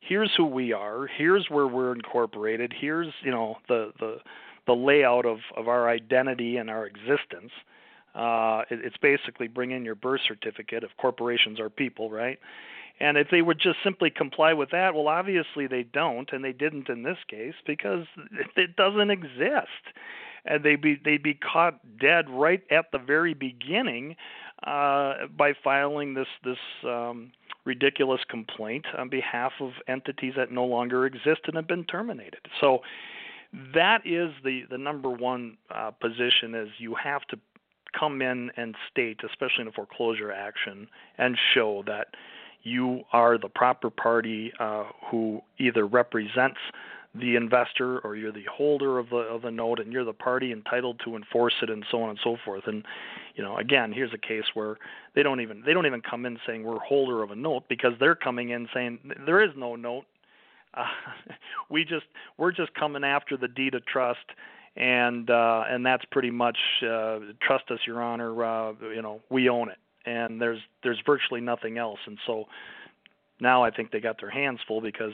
"Here's 0.00 0.30
who 0.36 0.46
we 0.46 0.72
are. 0.72 1.06
Here's 1.06 1.46
where 1.48 1.66
we're 1.66 1.92
incorporated. 1.92 2.72
Here's 2.78 3.12
you 3.22 3.30
know 3.30 3.58
the 3.68 3.92
the 3.98 4.18
the 4.66 4.74
layout 4.74 5.26
of 5.26 5.38
of 5.56 5.68
our 5.68 5.88
identity 5.88 6.56
and 6.56 6.70
our 6.70 6.86
existence." 6.86 7.52
Uh, 8.14 8.62
it, 8.70 8.80
it's 8.82 8.96
basically 8.96 9.46
bring 9.46 9.70
in 9.70 9.84
your 9.84 9.94
birth 9.94 10.22
certificate 10.26 10.82
if 10.82 10.90
corporations 10.96 11.60
are 11.60 11.70
people, 11.70 12.10
right? 12.10 12.38
And 13.00 13.16
if 13.16 13.28
they 13.30 13.42
would 13.42 13.60
just 13.60 13.78
simply 13.84 14.10
comply 14.10 14.52
with 14.54 14.70
that, 14.70 14.94
well, 14.94 15.08
obviously 15.08 15.66
they 15.66 15.84
don't, 15.84 16.28
and 16.32 16.44
they 16.44 16.52
didn't 16.52 16.88
in 16.88 17.02
this 17.02 17.18
case 17.28 17.54
because 17.66 18.06
it 18.56 18.76
doesn't 18.76 19.10
exist. 19.10 19.94
And 20.44 20.64
they'd 20.64 20.80
be 20.80 20.98
they'd 21.04 21.22
be 21.22 21.34
caught 21.34 21.80
dead 22.00 22.28
right 22.30 22.62
at 22.70 22.86
the 22.92 22.98
very 22.98 23.34
beginning 23.34 24.16
uh, 24.66 25.26
by 25.36 25.52
filing 25.62 26.14
this 26.14 26.28
this 26.44 26.58
um, 26.84 27.32
ridiculous 27.68 28.20
complaint 28.28 28.86
on 28.96 29.08
behalf 29.10 29.52
of 29.60 29.72
entities 29.86 30.32
that 30.36 30.50
no 30.50 30.64
longer 30.64 31.04
exist 31.06 31.42
and 31.44 31.54
have 31.54 31.68
been 31.68 31.84
terminated. 31.84 32.40
So 32.60 32.80
that 33.74 34.00
is 34.04 34.30
the 34.42 34.62
the 34.70 34.78
number 34.78 35.10
one 35.10 35.58
uh, 35.70 35.90
position 35.92 36.54
is 36.54 36.68
you 36.78 36.94
have 36.96 37.22
to 37.28 37.38
come 37.98 38.20
in 38.22 38.50
and 38.56 38.74
state, 38.90 39.20
especially 39.24 39.62
in 39.62 39.68
a 39.68 39.72
foreclosure 39.72 40.32
action, 40.32 40.88
and 41.18 41.36
show 41.54 41.84
that 41.86 42.08
you 42.62 43.02
are 43.12 43.38
the 43.38 43.48
proper 43.48 43.90
party 43.90 44.52
uh, 44.58 44.84
who 45.10 45.40
either 45.58 45.86
represents 45.86 46.58
the 47.18 47.36
investor 47.36 47.98
or 48.00 48.16
you're 48.16 48.32
the 48.32 48.44
holder 48.50 48.98
of 48.98 49.10
the 49.10 49.16
of 49.16 49.42
the 49.42 49.50
note 49.50 49.80
and 49.80 49.92
you're 49.92 50.04
the 50.04 50.12
party 50.12 50.52
entitled 50.52 51.00
to 51.04 51.16
enforce 51.16 51.54
it 51.62 51.70
and 51.70 51.84
so 51.90 52.02
on 52.02 52.10
and 52.10 52.18
so 52.22 52.36
forth. 52.44 52.64
And 52.66 52.84
you 53.34 53.42
know 53.42 53.56
again 53.56 53.92
here's 53.92 54.12
a 54.12 54.18
case 54.18 54.44
where 54.54 54.76
they 55.14 55.22
don't 55.22 55.40
even 55.40 55.62
they 55.64 55.72
don't 55.72 55.86
even 55.86 56.00
come 56.00 56.26
in 56.26 56.38
saying 56.46 56.64
we're 56.64 56.78
holder 56.78 57.22
of 57.22 57.30
a 57.30 57.36
note 57.36 57.64
because 57.68 57.92
they're 58.00 58.14
coming 58.14 58.50
in 58.50 58.68
saying 58.72 58.98
there 59.26 59.42
is 59.42 59.50
no 59.56 59.76
note. 59.76 60.04
Uh, 60.74 60.84
we 61.70 61.84
just 61.84 62.06
we're 62.36 62.52
just 62.52 62.72
coming 62.74 63.04
after 63.04 63.36
the 63.36 63.48
deed 63.48 63.74
of 63.74 63.84
trust 63.86 64.18
and 64.76 65.30
uh 65.30 65.64
and 65.68 65.84
that's 65.84 66.04
pretty 66.10 66.30
much 66.30 66.58
uh 66.82 67.18
trust 67.40 67.64
us 67.70 67.78
your 67.86 68.02
honor 68.02 68.44
uh 68.44 68.72
you 68.94 69.02
know 69.02 69.20
we 69.30 69.48
own 69.48 69.68
it. 69.68 69.78
And 70.06 70.40
there's 70.40 70.60
there's 70.82 71.00
virtually 71.04 71.40
nothing 71.40 71.78
else. 71.78 71.98
And 72.06 72.18
so 72.26 72.44
now 73.40 73.62
I 73.62 73.70
think 73.70 73.90
they 73.90 74.00
got 74.00 74.20
their 74.20 74.30
hands 74.30 74.60
full 74.66 74.80
because 74.80 75.12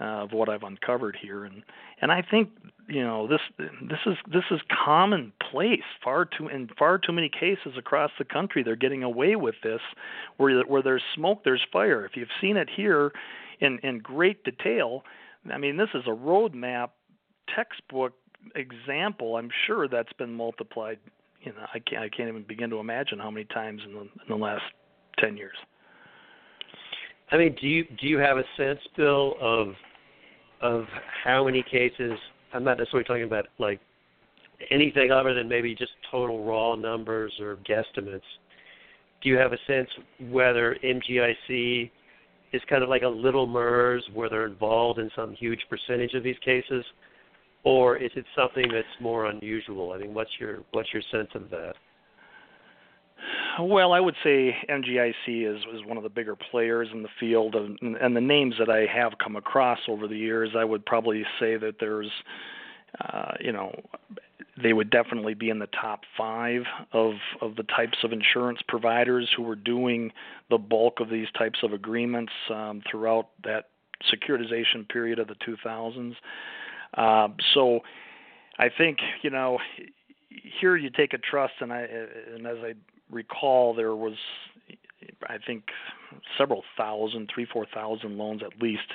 uh, 0.00 0.22
of 0.24 0.32
what 0.32 0.48
I've 0.48 0.62
uncovered 0.62 1.16
here, 1.20 1.44
and 1.44 1.62
and 2.00 2.12
I 2.12 2.22
think 2.22 2.50
you 2.88 3.02
know 3.02 3.26
this 3.26 3.40
this 3.58 3.98
is 4.06 4.16
this 4.32 4.44
is 4.50 4.60
commonplace. 4.84 5.80
Far 6.02 6.24
too 6.24 6.48
in 6.48 6.68
far 6.78 6.98
too 6.98 7.12
many 7.12 7.28
cases 7.28 7.76
across 7.76 8.10
the 8.18 8.24
country, 8.24 8.62
they're 8.62 8.76
getting 8.76 9.02
away 9.02 9.36
with 9.36 9.56
this, 9.62 9.80
where 10.36 10.62
where 10.62 10.82
there's 10.82 11.02
smoke, 11.14 11.42
there's 11.44 11.64
fire. 11.72 12.04
If 12.04 12.12
you've 12.16 12.28
seen 12.40 12.56
it 12.56 12.68
here 12.74 13.12
in 13.60 13.78
in 13.82 13.98
great 13.98 14.44
detail, 14.44 15.02
I 15.52 15.58
mean 15.58 15.76
this 15.76 15.90
is 15.94 16.04
a 16.06 16.10
roadmap 16.10 16.90
textbook 17.54 18.14
example. 18.54 19.36
I'm 19.36 19.50
sure 19.66 19.88
that's 19.88 20.12
been 20.12 20.32
multiplied 20.32 20.98
you 21.42 21.52
know, 21.52 21.66
I 21.72 21.78
can't 21.78 22.02
I 22.02 22.08
can't 22.08 22.28
even 22.28 22.44
begin 22.46 22.70
to 22.70 22.78
imagine 22.78 23.18
how 23.18 23.30
many 23.30 23.44
times 23.46 23.82
in 23.86 23.94
the 23.94 24.00
in 24.00 24.28
the 24.28 24.36
last 24.36 24.64
ten 25.18 25.36
years. 25.36 25.56
I 27.30 27.36
mean, 27.36 27.56
do 27.60 27.66
you 27.66 27.84
do 28.00 28.06
you 28.06 28.18
have 28.18 28.38
a 28.38 28.44
sense, 28.56 28.80
Bill, 28.96 29.34
of 29.40 29.68
of 30.60 30.84
how 31.24 31.44
many 31.44 31.62
cases? 31.62 32.12
I'm 32.52 32.64
not 32.64 32.78
necessarily 32.78 33.04
talking 33.04 33.24
about 33.24 33.46
like 33.58 33.80
anything 34.70 35.10
other 35.10 35.34
than 35.34 35.48
maybe 35.48 35.74
just 35.74 35.92
total 36.10 36.44
raw 36.44 36.74
numbers 36.74 37.32
or 37.40 37.56
guesstimates. 37.68 38.20
Do 39.22 39.28
you 39.28 39.36
have 39.36 39.52
a 39.52 39.58
sense 39.66 39.88
whether 40.30 40.76
MGIC 40.84 41.90
is 42.52 42.62
kind 42.68 42.82
of 42.82 42.88
like 42.88 43.02
a 43.02 43.08
little 43.08 43.46
MERS 43.46 44.04
where 44.14 44.30
they're 44.30 44.46
involved 44.46 44.98
in 44.98 45.10
some 45.14 45.34
huge 45.34 45.60
percentage 45.68 46.14
of 46.14 46.22
these 46.22 46.38
cases? 46.44 46.84
or 47.64 47.96
is 47.96 48.10
it 48.16 48.24
something 48.36 48.64
that's 48.72 48.86
more 49.00 49.26
unusual? 49.26 49.92
I 49.92 49.98
mean, 49.98 50.14
what's 50.14 50.30
your 50.38 50.60
what's 50.72 50.88
your 50.92 51.02
sense 51.12 51.28
of 51.34 51.50
that? 51.50 51.74
Well, 53.60 53.92
I 53.92 54.00
would 54.00 54.14
say 54.22 54.56
MGIC 54.68 55.12
is 55.26 55.62
is 55.74 55.84
one 55.84 55.96
of 55.96 56.04
the 56.04 56.08
bigger 56.08 56.36
players 56.36 56.88
in 56.92 57.02
the 57.02 57.08
field, 57.18 57.56
and, 57.56 57.96
and 57.96 58.14
the 58.14 58.20
names 58.20 58.54
that 58.58 58.70
I 58.70 58.86
have 58.86 59.12
come 59.22 59.34
across 59.34 59.80
over 59.88 60.06
the 60.06 60.16
years, 60.16 60.50
I 60.56 60.64
would 60.64 60.86
probably 60.86 61.24
say 61.40 61.56
that 61.56 61.76
there's, 61.80 62.10
uh, 63.00 63.32
you 63.40 63.50
know, 63.50 63.74
they 64.62 64.72
would 64.72 64.90
definitely 64.90 65.34
be 65.34 65.50
in 65.50 65.58
the 65.58 65.68
top 65.68 66.02
five 66.16 66.62
of 66.92 67.14
of 67.40 67.56
the 67.56 67.64
types 67.64 67.98
of 68.04 68.12
insurance 68.12 68.60
providers 68.68 69.28
who 69.36 69.42
were 69.42 69.56
doing 69.56 70.12
the 70.50 70.58
bulk 70.58 71.00
of 71.00 71.10
these 71.10 71.28
types 71.36 71.60
of 71.62 71.72
agreements 71.72 72.32
um, 72.50 72.82
throughout 72.88 73.30
that 73.42 73.70
securitization 74.12 74.88
period 74.88 75.18
of 75.18 75.26
the 75.26 75.34
2000s. 75.34 76.14
Uh, 76.94 77.28
so 77.54 77.80
I 78.58 78.68
think 78.68 78.98
you 79.22 79.30
know 79.30 79.58
here 80.60 80.76
you 80.76 80.90
take 80.90 81.12
a 81.12 81.18
trust, 81.18 81.54
and 81.60 81.72
I 81.72 81.86
and 82.34 82.46
as 82.46 82.58
I 82.62 82.74
recall, 83.10 83.74
there 83.74 83.94
was 83.94 84.14
I 85.28 85.38
think 85.44 85.64
several 86.36 86.62
thousand, 86.76 87.30
three 87.32 87.46
four 87.46 87.66
thousand 87.72 88.18
loans 88.18 88.42
at 88.42 88.60
least 88.60 88.92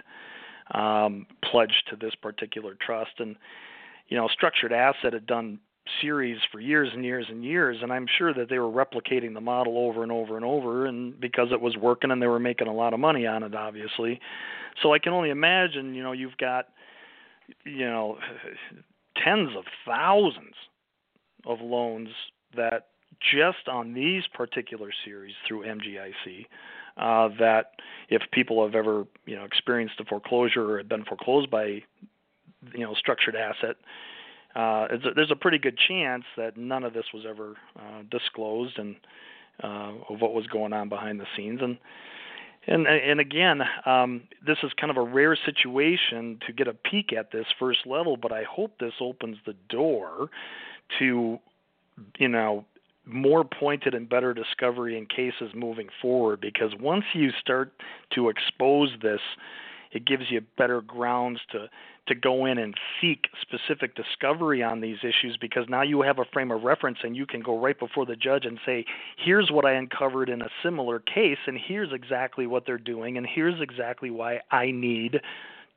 um, 0.74 1.28
pledged 1.44 1.88
to 1.90 1.96
this 1.96 2.16
particular 2.16 2.76
trust, 2.80 3.20
and 3.20 3.36
you 4.08 4.18
know 4.18 4.28
structured 4.28 4.74
asset 4.74 5.14
had 5.14 5.26
done 5.26 5.60
series 6.02 6.38
for 6.52 6.62
years 6.62 6.90
and 6.94 7.04
years 7.04 7.26
and 7.30 7.44
years 7.44 7.78
and 7.82 7.92
I'm 7.92 8.06
sure 8.18 8.34
that 8.34 8.48
they 8.50 8.58
were 8.58 8.72
replicating 8.72 9.34
the 9.34 9.42
model 9.42 9.78
over 9.78 10.02
and 10.02 10.14
over 10.14 10.38
and 10.38 10.46
over 10.46 10.86
and 10.86 11.20
because 11.20 11.50
it 11.52 11.60
was 11.60 11.76
working 11.76 12.10
and 12.10 12.22
they 12.22 12.28
were 12.28 12.40
making 12.40 12.68
a 12.68 12.74
lot 12.74 12.94
of 12.94 13.02
money 13.02 13.28
on 13.28 13.44
it 13.44 13.54
obviously. 13.54 14.22
So 14.82 14.94
I 14.94 15.00
can 15.00 15.12
only 15.12 15.30
imagine, 15.30 15.94
you 15.94 16.02
know, 16.02 16.14
you've 16.14 16.38
got 16.38 16.70
you 17.66 17.86
know 17.86 18.18
tens 19.22 19.50
of 19.58 19.66
thousands 19.86 20.56
of 21.46 21.60
loans 21.60 22.10
that 22.56 22.88
just 23.32 23.68
on 23.68 23.94
these 23.94 24.24
particular 24.34 24.90
series 25.06 25.34
through 25.48 25.64
MGIC 25.64 26.46
uh, 26.98 27.30
that 27.40 27.72
if 28.10 28.22
people 28.32 28.64
have 28.64 28.76
ever 28.76 29.06
you 29.26 29.36
know 29.36 29.44
experienced 29.44 29.96
a 30.00 30.06
foreclosure 30.06 30.80
or 30.80 30.84
been 30.84 31.06
foreclosed 31.06 31.50
by 31.50 31.66
you 32.74 32.80
know 32.80 32.94
structured 32.96 33.36
asset 33.36 33.76
uh, 34.56 34.88
a, 34.92 35.14
there's 35.16 35.32
a 35.32 35.36
pretty 35.36 35.58
good 35.58 35.78
chance 35.78 36.24
that 36.38 36.58
none 36.58 36.84
of 36.84 36.94
this 36.94 37.06
was 37.14 37.24
ever 37.28 37.56
uh, 37.78 38.04
disclosed 38.12 38.78
and 38.78 38.96
uh, 39.64 39.94
of 40.10 40.22
what 40.22 40.34
was 40.34 40.48
going 40.48 40.74
on 40.74 40.90
behind 40.90 41.20
the 41.20 41.26
scenes. 41.36 41.60
And 41.62 41.78
and 42.66 42.88
and 42.88 43.20
again 43.20 43.62
um, 43.86 44.24
this 44.46 44.58
is 44.64 44.72
kind 44.80 44.90
of 44.90 44.98
a 44.98 45.02
rare 45.02 45.36
situation 45.36 46.40
to 46.48 46.54
get 46.54 46.68
a 46.68 46.74
peek 46.74 47.12
at 47.12 47.32
this 47.32 47.46
first 47.60 47.80
level 47.86 48.16
but 48.16 48.32
I 48.32 48.44
hope 48.44 48.80
this 48.80 48.94
opens 49.02 49.38
the 49.46 49.56
door 49.68 50.30
to 51.00 51.40
you 52.18 52.28
know 52.30 52.64
more 53.06 53.44
pointed 53.44 53.94
and 53.94 54.08
better 54.08 54.34
discovery 54.34 54.98
in 54.98 55.06
cases 55.06 55.52
moving 55.54 55.90
forward 56.02 56.40
because 56.40 56.74
once 56.80 57.04
you 57.14 57.32
start 57.42 57.74
to 58.14 58.30
expose 58.30 58.90
this 59.02 59.20
it 59.92 60.06
gives 60.06 60.24
you 60.30 60.42
better 60.58 60.82
grounds 60.82 61.40
to 61.52 61.70
to 62.08 62.16
go 62.16 62.46
in 62.46 62.58
and 62.58 62.76
seek 63.00 63.28
specific 63.42 63.96
discovery 63.96 64.62
on 64.62 64.82
these 64.82 64.98
issues 65.04 65.38
because 65.40 65.66
now 65.70 65.82
you 65.82 66.02
have 66.02 66.20
a 66.20 66.26
frame 66.34 66.52
of 66.52 66.64
reference 66.64 66.98
and 67.02 67.16
you 67.16 67.26
can 67.26 67.42
go 67.42 67.58
right 67.58 67.80
before 67.80 68.06
the 68.06 68.16
judge 68.16 68.46
and 68.46 68.60
say, 68.66 68.84
here's 69.18 69.50
what 69.52 69.66
I 69.66 69.72
uncovered 69.72 70.28
in 70.28 70.42
a 70.42 70.50
similar 70.62 71.00
case, 71.00 71.38
and 71.48 71.58
here's 71.58 71.94
exactly 71.94 72.46
what 72.46 72.66
they're 72.66 72.78
doing, 72.78 73.18
and 73.18 73.26
here's 73.26 73.62
exactly 73.62 74.10
why 74.10 74.42
I 74.52 74.72
need 74.72 75.22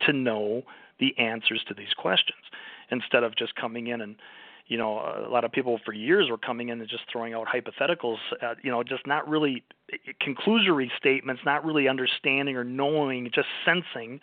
to 0.00 0.12
know 0.12 0.62
the 0.98 1.16
answers 1.16 1.62
to 1.68 1.74
these 1.74 1.94
questions 1.96 2.40
instead 2.90 3.22
of 3.24 3.36
just 3.36 3.54
coming 3.56 3.88
in 3.88 4.00
and 4.00 4.16
you 4.66 4.76
know 4.76 4.98
a 4.98 5.30
lot 5.30 5.44
of 5.44 5.52
people 5.52 5.78
for 5.84 5.92
years 5.92 6.28
were 6.28 6.38
coming 6.38 6.70
in 6.70 6.80
and 6.80 6.88
just 6.88 7.04
throwing 7.10 7.34
out 7.34 7.46
hypotheticals 7.46 8.18
uh, 8.42 8.54
you 8.62 8.70
know 8.70 8.82
just 8.82 9.06
not 9.06 9.28
really 9.28 9.62
conclusory 10.20 10.88
statements 10.96 11.42
not 11.44 11.64
really 11.64 11.88
understanding 11.88 12.56
or 12.56 12.64
knowing 12.64 13.30
just 13.32 13.48
sensing 13.64 14.20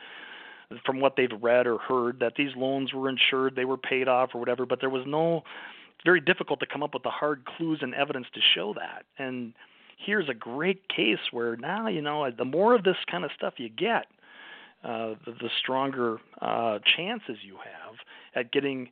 from 0.85 0.99
what 0.99 1.15
they've 1.15 1.31
read 1.41 1.67
or 1.67 1.77
heard 1.77 2.19
that 2.19 2.33
these 2.35 2.55
loans 2.55 2.93
were 2.93 3.09
insured, 3.09 3.55
they 3.55 3.65
were 3.65 3.77
paid 3.77 4.07
off 4.07 4.31
or 4.33 4.39
whatever, 4.39 4.65
but 4.65 4.79
there 4.79 4.89
was 4.89 5.03
no 5.05 5.37
it's 5.95 6.03
very 6.05 6.21
difficult 6.21 6.59
to 6.59 6.65
come 6.65 6.83
up 6.83 6.93
with 6.93 7.03
the 7.03 7.09
hard 7.09 7.45
clues 7.45 7.79
and 7.81 7.93
evidence 7.93 8.27
to 8.33 8.39
show 8.55 8.73
that. 8.73 9.05
And 9.17 9.53
here's 9.97 10.27
a 10.27 10.33
great 10.33 10.89
case 10.89 11.19
where 11.31 11.55
now, 11.55 11.87
you 11.87 12.01
know, 12.01 12.29
the 12.31 12.45
more 12.45 12.73
of 12.75 12.83
this 12.83 12.97
kind 13.09 13.23
of 13.23 13.31
stuff 13.37 13.53
you 13.57 13.69
get, 13.69 14.07
uh, 14.83 15.13
the, 15.25 15.31
the 15.39 15.49
stronger 15.59 16.17
uh, 16.41 16.79
chances 16.97 17.37
you 17.41 17.55
have 17.55 17.95
at 18.35 18.51
getting 18.51 18.89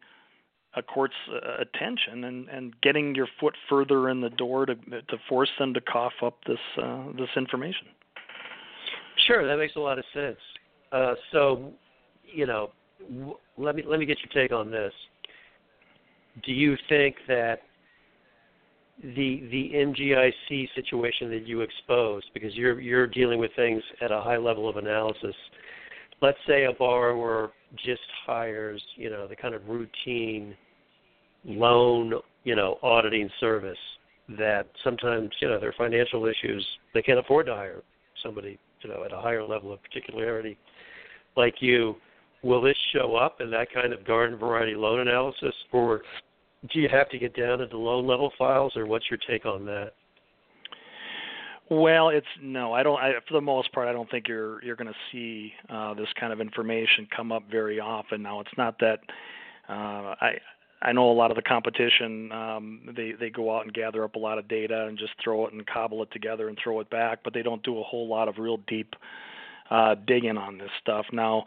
a 0.76 0.82
court's 0.82 1.14
uh, 1.30 1.62
attention 1.62 2.24
and, 2.26 2.48
and 2.50 2.80
getting 2.82 3.14
your 3.14 3.28
foot 3.40 3.56
further 3.70 4.10
in 4.10 4.22
the 4.22 4.30
door 4.30 4.66
to 4.66 4.76
to 4.76 5.18
force 5.28 5.50
them 5.60 5.74
to 5.74 5.82
cough 5.82 6.14
up 6.24 6.38
this 6.48 6.60
uh, 6.82 7.06
this 7.18 7.30
information. 7.36 7.88
Sure, 9.28 9.46
that 9.46 9.58
makes 9.58 9.76
a 9.76 9.80
lot 9.80 10.00
of 10.00 10.06
sense. 10.14 10.38
Uh, 10.92 11.14
so, 11.32 11.72
you 12.24 12.46
know, 12.46 12.72
w- 13.10 13.38
let 13.58 13.76
me 13.76 13.84
let 13.86 14.00
me 14.00 14.06
get 14.06 14.18
your 14.20 14.44
take 14.44 14.52
on 14.52 14.72
this. 14.72 14.94
Do 16.44 16.54
you 16.54 16.78
think 16.88 17.16
that 17.28 17.62
the 19.04 19.44
the 19.52 19.72
MGIC 19.74 20.70
situation 20.76 21.30
that 21.32 21.48
you 21.48 21.62
exposed, 21.62 22.28
because 22.34 22.56
you're 22.56 22.80
you're 22.80 23.08
dealing 23.08 23.40
with 23.40 23.52
things 23.56 23.82
at 24.02 24.12
a 24.12 24.22
high 24.22 24.38
level 24.38 24.70
of 24.70 24.78
analysis. 24.78 25.36
Let's 26.22 26.38
say 26.48 26.66
a 26.66 26.74
borrower 26.74 27.52
just 27.76 28.02
hires, 28.26 28.84
you 28.96 29.10
know, 29.10 29.28
the 29.28 29.36
kind 29.36 29.56
of 29.56 29.68
routine 29.68 30.56
loan, 31.46 32.14
you 32.44 32.56
know, 32.56 32.78
auditing 32.84 33.30
service 33.40 33.78
that 34.38 34.68
sometimes, 34.84 35.30
you 35.42 35.48
know, 35.48 35.60
their 35.60 35.74
financial 35.78 36.26
issues 36.26 36.66
they 36.94 37.02
can't 37.02 37.20
afford 37.20 37.46
to 37.48 37.54
hire 37.54 37.82
somebody, 38.24 38.58
you 38.82 38.90
know, 38.90 39.04
at 39.04 39.14
a 39.14 39.20
higher 39.20 39.44
level 39.44 39.74
of 39.74 39.82
particularity 39.84 40.58
like 41.36 41.56
you, 41.62 41.96
will 42.44 42.62
this 42.62 42.78
show 42.94 43.16
up 43.16 43.42
in 43.42 43.50
that 43.52 43.72
kind 43.74 43.94
of 43.94 44.06
garden 44.06 44.38
variety 44.38 44.76
loan 44.76 45.00
analysis, 45.00 45.54
or 45.72 46.02
do 46.72 46.80
you 46.80 46.90
have 46.90 47.10
to 47.10 47.18
get 47.18 47.36
down 47.36 47.62
into 47.62 47.78
loan 47.78 48.06
level 48.08 48.32
files, 48.38 48.74
or 48.76 48.86
what's 48.86 49.10
your 49.10 49.20
take 49.30 49.46
on 49.46 49.66
that? 49.66 49.94
Well, 51.72 52.10
it's 52.10 52.28
no. 52.42 52.74
I 52.74 52.84
don't. 52.84 53.00
I, 53.00 53.14
for 53.26 53.34
the 53.34 53.40
most 53.40 53.72
part, 53.72 53.88
I 53.88 53.94
don't 53.94 54.12
think 54.12 54.28
you're 54.28 54.62
you're 54.62 54.76
going 54.76 54.92
to 54.92 55.00
see 55.10 55.54
uh, 55.70 55.94
this 55.94 56.10
kind 56.20 56.34
of 56.34 56.42
information 56.42 57.08
come 57.16 57.32
up 57.32 57.44
very 57.50 57.80
often. 57.80 58.22
Now, 58.22 58.42
it's 58.42 58.52
not 58.58 58.78
that 58.80 59.00
uh, 59.70 60.16
I 60.20 60.34
I 60.82 60.92
know 60.92 61.10
a 61.10 61.14
lot 61.14 61.32
of 61.32 61.38
the 61.38 61.42
competition 61.42 62.30
um, 62.34 62.82
they 62.94 63.14
they 63.18 63.30
go 63.30 63.56
out 63.56 63.64
and 63.64 63.74
gather 63.74 64.04
up 64.04 64.16
a 64.16 64.20
lot 64.20 64.38
of 64.38 64.50
data 64.50 64.86
and 64.88 64.98
just 64.98 65.14
throw 65.24 65.48
it 65.48 65.54
and 65.54 65.66
cobble 65.66 66.04
it 66.04 66.12
together 66.12 66.50
and 66.50 66.58
throw 66.62 66.82
it 66.82 66.90
back, 66.90 67.20
but 67.24 67.34
they 67.34 67.42
don't 67.42 67.64
do 67.64 67.80
a 67.80 67.84
whole 67.84 68.10
lot 68.10 68.28
of 68.28 68.38
real 68.38 68.58
deep 68.68 68.94
uh, 69.70 69.96
digging 70.06 70.38
on 70.38 70.58
this 70.58 70.72
stuff. 70.82 71.06
Now, 71.14 71.46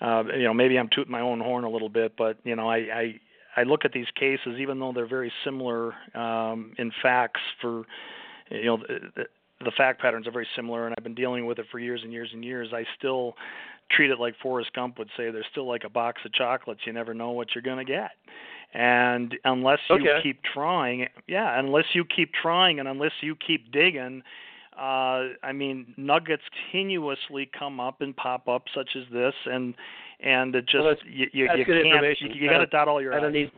uh, 0.00 0.24
you 0.36 0.42
know, 0.42 0.54
maybe 0.54 0.76
I'm 0.76 0.88
tooting 0.92 1.12
my 1.12 1.20
own 1.20 1.38
horn 1.38 1.62
a 1.62 1.70
little 1.70 1.88
bit, 1.88 2.14
but 2.18 2.36
you 2.42 2.56
know, 2.56 2.68
I, 2.68 2.76
I 2.78 3.20
I 3.58 3.62
look 3.62 3.84
at 3.84 3.92
these 3.92 4.10
cases, 4.18 4.58
even 4.58 4.80
though 4.80 4.92
they're 4.92 5.06
very 5.06 5.32
similar 5.44 5.94
um, 6.16 6.72
in 6.78 6.90
facts. 7.00 7.42
For 7.60 7.84
you 8.50 8.64
know, 8.64 8.78
the, 9.64 9.72
fact 9.76 10.00
patterns 10.00 10.26
are 10.26 10.32
very 10.32 10.46
similar, 10.56 10.86
and 10.86 10.94
I've 10.96 11.04
been 11.04 11.14
dealing 11.14 11.46
with 11.46 11.58
it 11.58 11.66
for 11.70 11.78
years 11.78 12.00
and 12.02 12.12
years 12.12 12.30
and 12.32 12.44
years. 12.44 12.68
I 12.72 12.84
still 12.98 13.34
treat 13.90 14.10
it 14.10 14.18
like 14.18 14.34
Forrest 14.42 14.72
Gump 14.74 14.98
would 14.98 15.08
say. 15.16 15.30
There's 15.30 15.46
still 15.50 15.68
like 15.68 15.84
a 15.84 15.90
box 15.90 16.20
of 16.24 16.32
chocolates. 16.32 16.80
You 16.86 16.92
never 16.92 17.14
know 17.14 17.30
what 17.30 17.48
you're 17.54 17.62
going 17.62 17.84
to 17.84 17.90
get. 17.90 18.10
And 18.74 19.34
unless 19.44 19.80
you 19.90 19.96
okay. 19.96 20.20
keep 20.22 20.40
trying, 20.54 21.06
yeah, 21.26 21.58
unless 21.58 21.84
you 21.92 22.04
keep 22.04 22.32
trying 22.32 22.80
and 22.80 22.88
unless 22.88 23.12
you 23.20 23.36
keep 23.36 23.70
digging, 23.70 24.22
uh, 24.78 25.28
I 25.42 25.52
mean, 25.54 25.92
nuggets 25.98 26.42
continuously 26.70 27.50
come 27.58 27.80
up 27.80 28.00
and 28.00 28.16
pop 28.16 28.48
up, 28.48 28.64
such 28.74 28.88
as 28.96 29.02
this, 29.12 29.34
and 29.44 29.74
and 30.20 30.54
it 30.54 30.66
just 30.66 30.82
well, 30.82 30.94
you 31.04 31.26
you, 31.32 31.44
you 31.56 31.64
can't 31.66 32.20
you, 32.20 32.28
you 32.34 32.48
got 32.48 32.58
to 32.58 32.66
dot 32.66 32.88
all 32.88 33.02
your 33.02 33.14
I 33.14 33.20
don't 33.20 33.30
I's. 33.30 33.34
need 33.34 33.50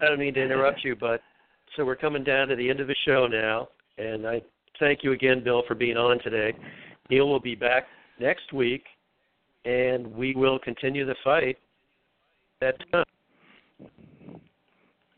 I 0.00 0.06
don't 0.06 0.20
mean 0.20 0.34
to 0.34 0.42
interrupt 0.42 0.84
you, 0.84 0.94
but 0.94 1.22
so 1.76 1.84
we're 1.84 1.96
coming 1.96 2.22
down 2.22 2.48
to 2.48 2.56
the 2.56 2.68
end 2.70 2.78
of 2.78 2.86
the 2.86 2.96
show 3.04 3.26
now, 3.26 3.68
and 3.98 4.26
I 4.26 4.42
thank 4.78 5.02
you 5.02 5.12
again, 5.12 5.42
Bill, 5.42 5.62
for 5.66 5.74
being 5.74 5.96
on 5.96 6.18
today. 6.20 6.56
Neil 7.10 7.28
will 7.28 7.40
be 7.40 7.54
back 7.54 7.84
next 8.20 8.52
week, 8.52 8.84
and 9.64 10.06
we 10.14 10.34
will 10.34 10.58
continue 10.58 11.04
the 11.04 11.16
fight. 11.22 11.58
That's 12.60 12.78
time. 12.90 13.04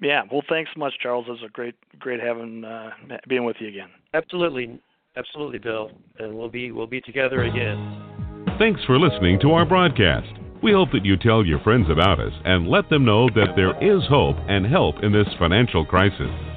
Yeah, 0.01 0.23
well, 0.31 0.43
thanks 0.49 0.71
so 0.75 0.79
much, 0.79 0.93
Charles. 1.01 1.27
It 1.29 1.33
was 1.33 1.43
a 1.47 1.51
great, 1.51 1.75
great 1.99 2.21
having 2.21 2.65
uh, 2.65 2.91
being 3.29 3.45
with 3.45 3.57
you 3.61 3.69
again. 3.69 3.89
Absolutely, 4.13 4.79
absolutely, 5.17 5.59
Bill, 5.59 5.91
and 6.19 6.37
we'll 6.37 6.49
be 6.49 6.73
we'll 6.73 6.87
be 6.87 7.01
together 7.01 7.45
again. 7.45 8.03
Thanks 8.59 8.81
for 8.85 8.99
listening 8.99 9.41
to 9.41 9.53
our 9.53 9.65
broadcast. 9.65 10.29
We 10.63 10.73
hope 10.73 10.93
that 10.93 11.05
you 11.05 11.17
tell 11.17 11.45
your 11.45 11.61
friends 11.61 11.91
about 11.91 12.21
us 12.21 12.33
and 12.45 12.69
let 12.69 12.89
them 12.89 13.05
know 13.05 13.29
that 13.35 13.55
there 13.57 13.77
is 13.83 14.03
hope 14.09 14.37
and 14.49 14.65
help 14.65 14.97
in 15.03 15.13
this 15.13 15.29
financial 15.39 15.85
crisis. 15.85 16.54